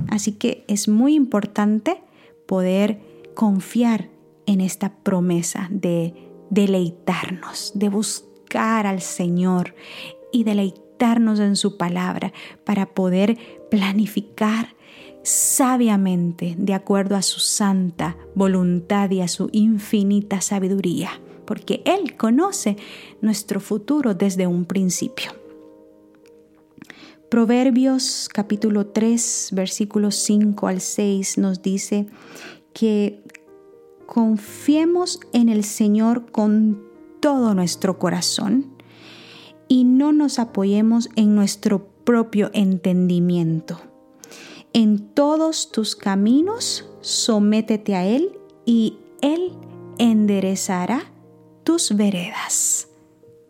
Así 0.09 0.33
que 0.33 0.63
es 0.67 0.87
muy 0.87 1.15
importante 1.15 2.01
poder 2.47 3.01
confiar 3.35 4.09
en 4.45 4.61
esta 4.61 4.95
promesa 4.95 5.67
de 5.69 6.13
deleitarnos, 6.49 7.73
de 7.75 7.89
buscar 7.89 8.26
al 8.55 9.01
Señor 9.01 9.75
y 10.31 10.43
deleitarnos 10.43 11.39
en 11.39 11.55
su 11.55 11.77
palabra 11.77 12.33
para 12.63 12.87
poder 12.87 13.37
planificar 13.69 14.75
sabiamente 15.23 16.55
de 16.57 16.73
acuerdo 16.73 17.15
a 17.15 17.21
su 17.21 17.39
santa 17.39 18.15
voluntad 18.33 19.11
y 19.11 19.21
a 19.21 19.27
su 19.27 19.49
infinita 19.51 20.41
sabiduría 20.41 21.09
porque 21.47 21.81
Él 21.85 22.15
conoce 22.17 22.75
nuestro 23.21 23.59
futuro 23.59 24.13
desde 24.13 24.45
un 24.45 24.65
principio. 24.65 25.31
Proverbios 27.31 28.29
capítulo 28.31 28.87
3, 28.87 29.49
versículos 29.53 30.15
5 30.15 30.67
al 30.67 30.81
6 30.81 31.37
nos 31.39 31.61
dice 31.61 32.07
que 32.73 33.23
confiemos 34.05 35.19
en 35.33 35.49
el 35.49 35.63
Señor 35.63 36.31
con 36.31 36.86
todo 37.19 37.53
nuestro 37.53 37.99
corazón 37.99 38.77
y 39.67 39.83
no 39.83 40.13
nos 40.13 40.39
apoyemos 40.39 41.09
en 41.15 41.35
nuestro 41.35 41.87
propio 42.03 42.49
entendimiento. 42.53 43.79
En 44.73 45.09
todos 45.13 45.71
tus 45.71 45.95
caminos 45.95 46.89
sométete 47.01 47.95
a 47.95 48.05
Él 48.05 48.37
y 48.65 48.97
Él 49.21 49.53
enderezará 49.97 51.11
tus 51.63 51.95
veredas. 51.95 52.87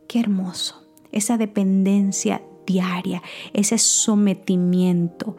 Qué 0.08 0.20
hermoso. 0.20 0.84
Esa 1.12 1.38
dependencia 1.38 2.42
diaria, 2.66 3.22
ese 3.54 3.78
sometimiento, 3.78 5.38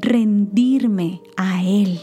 rendirme 0.00 1.22
a 1.36 1.62
Él 1.62 2.00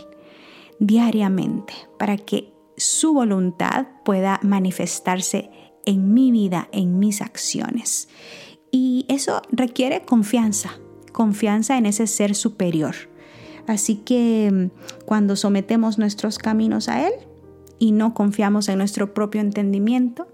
diariamente 0.80 1.73
para 1.97 2.17
que 2.17 2.53
su 2.78 3.14
voluntad 3.14 3.88
pueda 4.04 4.40
manifestarse 4.44 5.50
en 5.86 6.14
mi 6.14 6.32
vida, 6.32 6.70
en 6.72 7.00
mis 7.00 7.22
acciones. 7.22 8.10
Y 8.72 9.06
eso 9.08 9.42
requiere 9.52 10.04
confianza, 10.04 10.72
confianza 11.12 11.78
en 11.78 11.86
ese 11.86 12.08
ser 12.08 12.36
superior. 12.36 12.96
Así 13.68 13.96
que 13.98 14.50
mm, 14.52 15.06
cuando 15.06 15.36
sometemos 15.36 15.98
nuestros 15.98 16.38
caminos 16.38 16.90
a 16.90 17.08
Él 17.08 17.14
y 17.80 17.92
no 17.92 18.14
confiamos 18.14 18.70
en 18.70 18.78
nuestro 18.78 19.14
propio 19.14 19.42
entendimiento, 19.42 20.28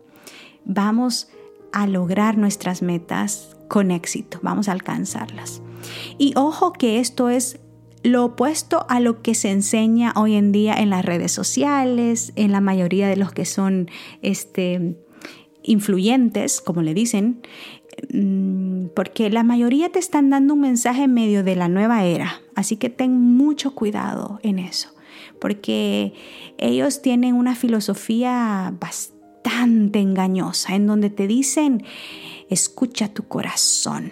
vamos 0.66 1.30
a 1.72 1.88
lograr 1.88 2.38
nuestras 2.38 2.82
metas 2.82 3.56
con 3.68 3.92
éxito, 3.92 4.40
vamos 4.42 4.70
a 4.70 4.72
alcanzarlas. 4.72 5.62
Y 6.18 6.34
ojo 6.36 6.74
que 6.74 7.00
esto 7.00 7.30
es 7.30 7.60
lo 8.04 8.26
opuesto 8.26 8.86
a 8.90 9.00
lo 9.00 9.22
que 9.22 9.36
se 9.36 9.52
enseña 9.52 10.14
hoy 10.16 10.36
en 10.36 10.52
día 10.52 10.74
en 10.76 10.90
las 10.90 11.04
redes 11.04 11.32
sociales, 11.32 12.32
en 12.36 12.52
la 12.52 12.62
mayoría 12.62 13.08
de 13.08 13.18
los 13.18 13.32
que 13.32 13.46
son 13.46 13.90
este, 14.22 14.96
influyentes, 15.64 16.62
como 16.62 16.82
le 16.82 16.94
dicen, 16.94 17.42
mm, 18.14 18.88
porque 18.96 19.30
la 19.30 19.44
mayoría 19.44 19.92
te 19.92 20.00
están 20.00 20.30
dando 20.30 20.54
un 20.54 20.62
mensaje 20.62 21.04
en 21.04 21.14
medio 21.14 21.44
de 21.44 21.56
la 21.56 21.68
nueva 21.68 22.06
era, 22.06 22.42
así 22.56 22.78
que 22.78 22.90
ten 22.90 23.12
mucho 23.20 23.76
cuidado 23.76 24.40
en 24.44 24.60
eso, 24.60 24.90
porque 25.40 26.14
ellos 26.58 27.02
tienen 27.02 27.36
una 27.36 27.56
filosofía 27.56 28.74
bastante 28.80 30.00
engañosa 30.00 30.76
en 30.76 30.88
donde 30.88 31.10
te 31.10 31.28
dicen, 31.28 31.84
escucha 32.50 33.10
tu 33.10 33.28
corazón, 33.28 34.12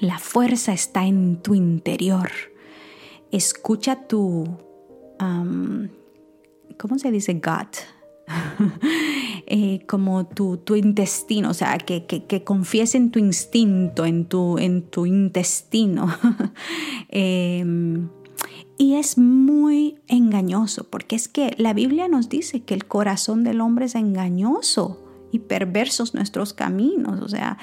la 0.00 0.18
fuerza 0.18 0.72
está 0.72 1.06
en 1.06 1.42
tu 1.42 1.54
interior. 1.54 2.30
Escucha 3.30 4.06
tu, 4.06 4.44
¿cómo 5.18 6.98
se 6.98 7.10
dice? 7.10 7.34
Gut. 7.34 7.76
Eh, 9.46 9.84
como 9.86 10.26
tu, 10.26 10.56
tu, 10.56 10.74
intestino, 10.74 11.50
o 11.50 11.54
sea, 11.54 11.76
que, 11.76 12.06
que, 12.06 12.44
confíes 12.44 12.94
en 12.94 13.10
tu 13.10 13.18
instinto, 13.18 14.06
en 14.06 14.24
tu, 14.24 14.56
en 14.56 14.82
tu 14.84 15.04
intestino. 15.04 16.08
Em, 17.10 18.08
y 18.78 18.94
es 18.94 19.18
muy 19.18 19.96
engañoso, 20.08 20.84
porque 20.84 21.14
es 21.14 21.28
que 21.28 21.54
la 21.58 21.74
Biblia 21.74 22.08
nos 22.08 22.30
dice 22.30 22.62
que 22.62 22.72
el 22.72 22.86
corazón 22.86 23.44
del 23.44 23.60
hombre 23.60 23.84
es 23.84 23.94
engañoso 23.94 25.04
y 25.30 25.40
perversos 25.40 26.14
nuestros 26.14 26.54
caminos, 26.54 27.20
o 27.20 27.28
sea, 27.28 27.58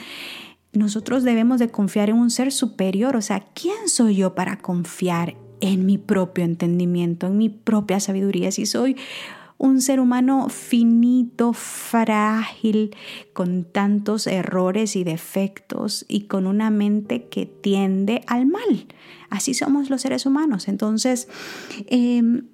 nosotros 0.73 1.23
debemos 1.23 1.59
de 1.59 1.69
confiar 1.69 2.09
en 2.09 2.17
un 2.17 2.29
ser 2.29 2.51
superior. 2.51 3.15
O 3.15 3.21
sea, 3.21 3.45
¿quién 3.53 3.87
soy 3.87 4.15
yo 4.15 4.35
para 4.35 4.57
confiar 4.57 5.35
en 5.59 5.85
mi 5.85 5.97
propio 5.97 6.43
entendimiento, 6.43 7.27
en 7.27 7.37
mi 7.37 7.49
propia 7.49 7.99
sabiduría? 7.99 8.51
Si 8.51 8.65
soy 8.65 8.95
un 9.57 9.79
ser 9.79 9.99
humano 9.99 10.49
finito, 10.49 11.53
frágil, 11.53 12.95
con 13.33 13.63
tantos 13.63 14.25
errores 14.25 14.95
y 14.95 15.03
defectos 15.03 16.03
y 16.07 16.21
con 16.21 16.47
una 16.47 16.71
mente 16.71 17.27
que 17.27 17.45
tiende 17.45 18.23
al 18.25 18.47
mal. 18.47 18.87
Así 19.29 19.53
somos 19.53 19.91
los 19.91 20.01
seres 20.01 20.25
humanos. 20.25 20.67
Entonces, 20.67 21.27
em, 21.85 22.47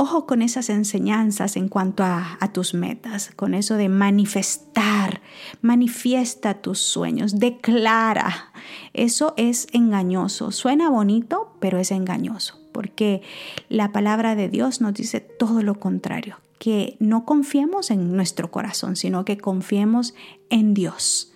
ojo 0.00 0.24
con 0.24 0.40
esas 0.40 0.70
enseñanzas 0.70 1.56
en 1.56 1.68
cuanto 1.68 2.02
a, 2.02 2.38
tus 2.54 2.72
metas, 2.72 3.32
con 3.36 3.52
eso 3.52 3.74
de 3.74 3.90
manifestar, 3.90 5.20
manifiesta 5.60 6.54
tus 6.54 6.78
sueños, 6.78 7.38
declara. 7.38 8.50
Eso 8.94 9.34
es 9.36 9.66
engañoso. 9.72 10.52
Suena 10.52 10.88
bonito, 10.88 11.54
pero 11.60 11.78
es 11.78 11.90
engañoso, 11.90 12.58
porque 12.72 13.20
la 13.68 13.92
palabra 13.92 14.34
de 14.36 14.48
Dios 14.48 14.80
nos 14.80 14.94
dice 14.94 15.20
todo 15.20 15.62
lo 15.62 15.78
contrario, 15.78 16.38
que 16.58 16.96
no 16.98 17.26
confiemos 17.26 17.90
en 17.90 18.16
nuestro 18.16 18.50
corazón, 18.50 18.96
sino 18.96 19.26
que 19.26 19.36
confiemos 19.36 20.14
en 20.48 20.72
Dios. 20.72 21.29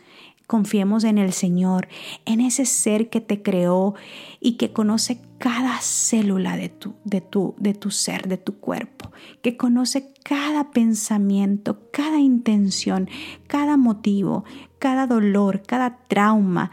Confiemos 0.47 1.05
en 1.05 1.17
el 1.17 1.33
Señor, 1.33 1.89
en 2.27 2.41
ese 2.41 2.67
ser 2.67 3.09
que 3.09 3.23
te 3.23 3.43
creó 3.43 3.95
y 4.41 4.53
que 4.53 4.73
conoce 4.73 5.21
cada 5.39 5.81
célula 5.81 6.57
de 6.57 6.69
tu, 6.69 6.95
de 7.05 7.23
tu, 7.23 7.55
de 7.59 7.73
tu 7.73 7.91
ser, 7.91 8.29
de 8.29 8.37
tu 8.37 8.59
cuerpo, 8.59 9.11
que 9.43 9.57
conoce 9.57 10.13
cada 10.23 10.71
pensamiento, 10.71 11.89
cada 11.91 12.21
intención, 12.21 13.09
cada 13.47 13.79
motivo, 13.79 14.45
cada 14.79 15.07
dolor, 15.07 15.63
cada 15.63 15.99
trauma, 16.09 16.71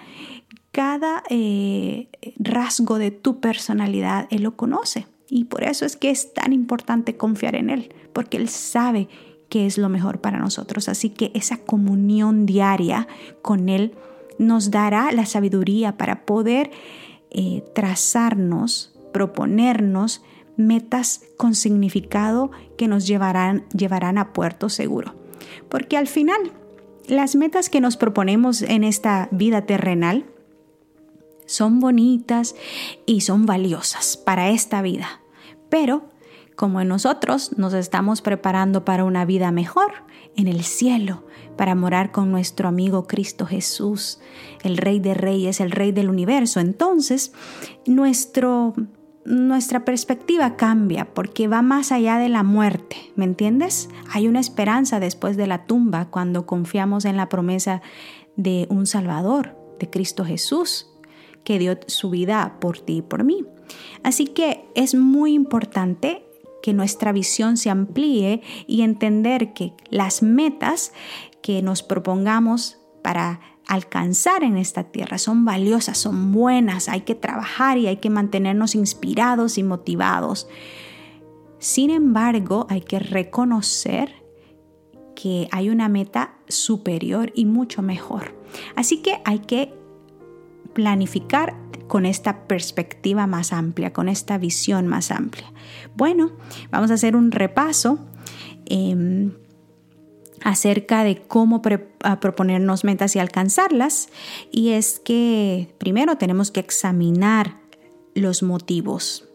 cada 0.72 1.24
eh, 1.30 2.10
rasgo 2.40 2.98
de 2.98 3.12
tu 3.12 3.40
personalidad, 3.40 4.28
Él 4.32 4.44
lo 4.44 4.56
conoce. 4.56 5.08
Y 5.30 5.46
por 5.46 5.64
eso 5.64 5.86
es 5.86 5.96
que 5.96 6.10
es 6.10 6.34
tan 6.34 6.52
importante 6.52 7.16
confiar 7.16 7.56
en 7.56 7.70
Él, 7.70 7.94
porque 8.12 8.36
Él 8.36 8.50
sabe 8.50 9.08
que 9.52 9.66
es 9.66 9.78
lo 9.78 9.90
mejor 9.90 10.22
para 10.22 10.40
nosotros. 10.40 10.88
Así 10.88 11.10
que 11.10 11.30
esa 11.36 11.58
comunión 11.58 12.46
diaria 12.46 13.10
con 13.42 13.68
Él 13.68 13.94
nos 14.40 14.72
dará 14.72 15.12
la 15.12 15.26
sabiduría 15.26 15.98
para 15.98 16.26
poder 16.26 16.72
eh, 17.32 17.62
trazarnos, 17.76 18.94
proponernos 19.12 20.24
metas 20.56 21.24
con 21.36 21.54
significado 21.54 22.52
que 22.78 22.88
nos 22.88 23.06
llevarán, 23.06 23.66
llevarán 23.76 24.18
a 24.18 24.32
puerto 24.32 24.70
seguro. 24.70 25.16
Porque 25.68 25.98
al 25.98 26.08
final, 26.08 26.54
las 27.10 27.36
metas 27.36 27.70
que 27.70 27.82
nos 27.82 27.98
proponemos 27.98 28.62
en 28.62 28.86
esta 28.86 29.28
vida 29.32 29.64
terrenal 29.64 30.26
son 31.46 31.82
bonitas 31.82 32.56
y 33.06 33.20
son 33.20 33.46
valiosas 33.46 34.16
para 34.16 34.50
esta 34.50 34.82
vida. 34.82 35.20
Pero 35.70 36.11
como 36.56 36.82
en 36.82 36.88
nosotros 36.88 37.58
nos 37.58 37.74
estamos 37.74 38.22
preparando 38.22 38.86
para 38.86 39.04
una 39.04 39.26
vida 39.26 39.52
mejor 39.52 39.92
en 40.36 40.48
el 40.48 40.64
cielo, 40.64 41.24
para 41.58 41.76
morar 41.76 42.12
con 42.12 42.32
nuestro 42.32 42.68
amigo 42.68 43.08
Cristo 43.08 43.46
Jesús, 43.46 44.20
el 44.64 44.78
Rey 44.78 45.00
de 45.00 45.14
Reyes, 45.14 45.60
el 45.60 45.72
Rey 45.72 45.92
del 45.92 46.10
universo. 46.10 46.60
Entonces, 46.60 47.34
nuestro, 47.86 48.74
nuestra 49.26 49.86
perspectiva 49.86 50.56
cambia 50.56 51.14
porque 51.14 51.48
va 51.48 51.62
más 51.62 51.92
allá 51.92 52.18
de 52.18 52.30
la 52.30 52.44
muerte, 52.44 52.98
¿me 53.16 53.26
entiendes? 53.26 53.90
Hay 54.12 54.28
una 54.28 54.40
esperanza 54.40 55.00
después 55.00 55.38
de 55.38 55.48
la 55.48 55.66
tumba 55.66 56.10
cuando 56.10 56.46
confiamos 56.46 57.06
en 57.06 57.18
la 57.18 57.30
promesa 57.30 57.82
de 58.36 58.68
un 58.70 58.88
Salvador, 58.88 59.58
de 59.80 59.90
Cristo 59.90 60.26
Jesús, 60.26 60.88
que 61.44 61.60
dio 61.60 61.78
su 61.88 62.10
vida 62.12 62.58
por 62.60 62.80
ti 62.80 62.98
y 62.98 63.02
por 63.02 63.24
mí. 63.24 63.46
Así 64.04 64.28
que 64.28 64.66
es 64.76 64.96
muy 64.96 65.34
importante 65.34 66.26
que 66.62 66.74
nuestra 66.74 67.12
visión 67.12 67.58
se 67.58 67.69
amplíe 67.69 68.41
y 68.67 68.82
entender 68.82 69.54
que 69.54 69.74
las 69.89 70.21
metas 70.21 70.93
que 71.41 71.62
nos 71.62 71.84
propongamos 71.84 72.78
para 73.02 73.39
alcanzar 73.67 74.43
en 74.43 74.58
esta 74.58 74.84
tierra 74.84 75.17
son 75.17 75.45
valiosas, 75.45 75.97
son 75.97 76.32
buenas, 76.32 76.89
hay 76.89 77.02
que 77.02 77.15
trabajar 77.15 77.78
y 77.78 77.88
hay 77.88 77.97
que 77.97 78.10
mantenernos 78.10 78.76
inspirados 78.76 79.58
y 79.58 79.63
motivados. 79.63 80.47
Sin 81.60 81.89
embargo, 81.89 82.65
hay 82.69 82.82
que 82.82 83.00
reconocer 83.00 84.13
que 85.15 85.47
hay 85.52 85.69
una 85.69 85.88
meta 85.88 86.36
superior 86.47 87.32
y 87.36 87.45
mucho 87.45 87.82
mejor. 87.82 88.36
Así 88.76 89.02
que 89.02 89.21
hay 89.26 89.39
que 89.39 89.74
planificar 90.74 91.56
con 91.88 92.06
esta 92.06 92.48
perspectiva 92.48 93.28
más 93.28 93.52
amplia, 93.52 93.92
con 93.92 94.08
esta 94.08 94.38
visión 94.38 94.88
más 94.88 95.12
amplia. 95.12 95.52
Bueno, 95.96 96.32
vamos 96.70 96.90
a 96.92 96.94
hacer 96.94 97.16
un 97.16 97.32
repaso 97.32 98.00
em, 98.66 99.34
acerca 100.44 101.04
de 101.04 101.22
cómo 101.22 101.62
proponernos 101.62 102.84
metas 102.84 103.16
y 103.16 103.20
alcanzarlas. 103.20 104.10
Y 104.52 104.70
es 104.70 105.00
que 105.00 105.74
primero 105.78 106.18
tenemos 106.18 106.52
que 106.52 106.62
examinar 106.62 107.60
los 108.16 108.44
motivos 108.44 109.28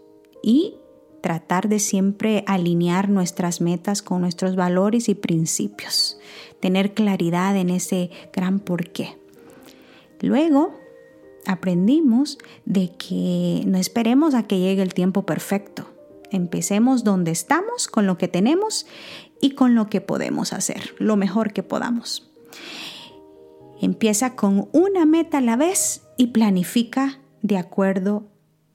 y 0.42 0.76
tratar 1.20 1.68
de 1.68 1.80
siempre 1.80 2.44
alinear 2.46 3.08
nuestras 3.08 3.60
metas 3.60 4.00
con 4.00 4.20
nuestros 4.20 4.54
valores 4.54 5.08
y 5.08 5.14
principios, 5.14 6.18
tener 6.60 6.94
claridad 6.94 7.56
en 7.56 7.70
ese 7.70 8.10
gran 8.32 8.60
porqué. 8.60 9.18
Luego, 10.20 10.85
aprendimos 11.46 12.38
de 12.64 12.90
que 12.96 13.62
no 13.66 13.78
esperemos 13.78 14.34
a 14.34 14.44
que 14.44 14.58
llegue 14.58 14.82
el 14.82 14.94
tiempo 14.94 15.24
perfecto. 15.24 15.88
Empecemos 16.30 17.04
donde 17.04 17.30
estamos, 17.30 17.86
con 17.86 18.06
lo 18.06 18.18
que 18.18 18.28
tenemos 18.28 18.86
y 19.40 19.52
con 19.52 19.74
lo 19.74 19.88
que 19.88 20.00
podemos 20.00 20.52
hacer, 20.52 20.94
lo 20.98 21.16
mejor 21.16 21.52
que 21.52 21.62
podamos. 21.62 22.30
Empieza 23.80 24.34
con 24.34 24.68
una 24.72 25.06
meta 25.06 25.38
a 25.38 25.42
la 25.42 25.56
vez 25.56 26.02
y 26.16 26.28
planifica 26.28 27.20
de 27.42 27.58
acuerdo 27.58 28.26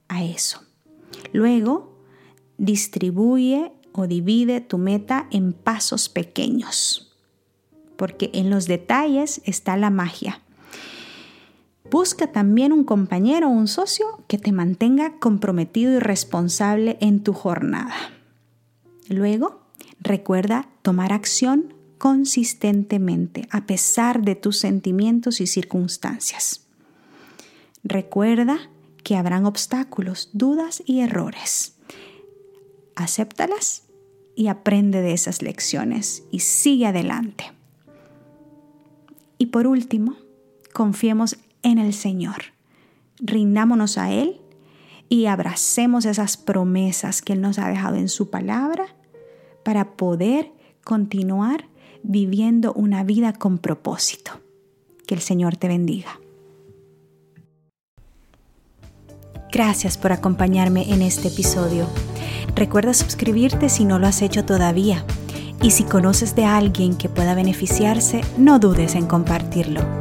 a 0.07 0.23
eso. 0.23 0.61
Luego, 1.33 1.97
distribuye 2.57 3.71
o 3.91 4.07
divide 4.07 4.61
tu 4.61 4.77
meta 4.77 5.27
en 5.31 5.53
pasos 5.53 6.07
pequeños, 6.07 7.11
porque 7.97 8.29
en 8.33 8.49
los 8.49 8.67
detalles 8.67 9.41
está 9.45 9.75
la 9.77 9.89
magia. 9.89 10.41
Busca 11.91 12.27
también 12.27 12.71
un 12.71 12.85
compañero 12.85 13.49
o 13.49 13.51
un 13.51 13.67
socio 13.67 14.23
que 14.29 14.37
te 14.37 14.53
mantenga 14.53 15.19
comprometido 15.19 15.91
y 15.91 15.99
responsable 15.99 16.97
en 17.01 17.21
tu 17.21 17.33
jornada. 17.33 17.93
Luego, 19.09 19.59
recuerda 19.99 20.69
tomar 20.83 21.11
acción 21.11 21.73
consistentemente 21.97 23.45
a 23.51 23.65
pesar 23.65 24.21
de 24.21 24.35
tus 24.35 24.57
sentimientos 24.57 25.41
y 25.41 25.47
circunstancias. 25.47 26.65
Recuerda 27.83 28.69
que 29.03 29.17
habrán 29.17 29.45
obstáculos, 29.45 30.29
dudas 30.31 30.81
y 30.85 31.01
errores. 31.01 31.75
Acéptalas 32.95 33.83
y 34.33 34.47
aprende 34.47 35.01
de 35.01 35.11
esas 35.11 35.41
lecciones 35.41 36.23
y 36.31 36.39
sigue 36.39 36.85
adelante. 36.87 37.51
Y 39.37 39.47
por 39.47 39.67
último, 39.67 40.15
confiemos 40.71 41.35
en 41.63 41.77
el 41.77 41.93
Señor. 41.93 42.53
Rindámonos 43.19 43.97
a 43.97 44.11
Él 44.11 44.41
y 45.09 45.25
abracemos 45.25 46.05
esas 46.05 46.37
promesas 46.37 47.21
que 47.21 47.33
Él 47.33 47.41
nos 47.41 47.59
ha 47.59 47.67
dejado 47.67 47.97
en 47.97 48.09
su 48.09 48.29
palabra 48.29 48.95
para 49.63 49.91
poder 49.97 50.51
continuar 50.83 51.65
viviendo 52.03 52.73
una 52.73 53.03
vida 53.03 53.33
con 53.33 53.57
propósito. 53.57 54.31
Que 55.05 55.15
el 55.15 55.21
Señor 55.21 55.57
te 55.57 55.67
bendiga. 55.67 56.19
Gracias 59.51 59.97
por 59.97 60.13
acompañarme 60.13 60.93
en 60.93 61.01
este 61.01 61.27
episodio. 61.27 61.87
Recuerda 62.55 62.93
suscribirte 62.93 63.67
si 63.67 63.83
no 63.83 63.99
lo 63.99 64.07
has 64.07 64.21
hecho 64.21 64.45
todavía. 64.45 65.05
Y 65.61 65.71
si 65.71 65.83
conoces 65.83 66.35
de 66.35 66.45
alguien 66.45 66.95
que 66.95 67.09
pueda 67.09 67.35
beneficiarse, 67.35 68.21
no 68.37 68.59
dudes 68.59 68.95
en 68.95 69.05
compartirlo. 69.05 70.00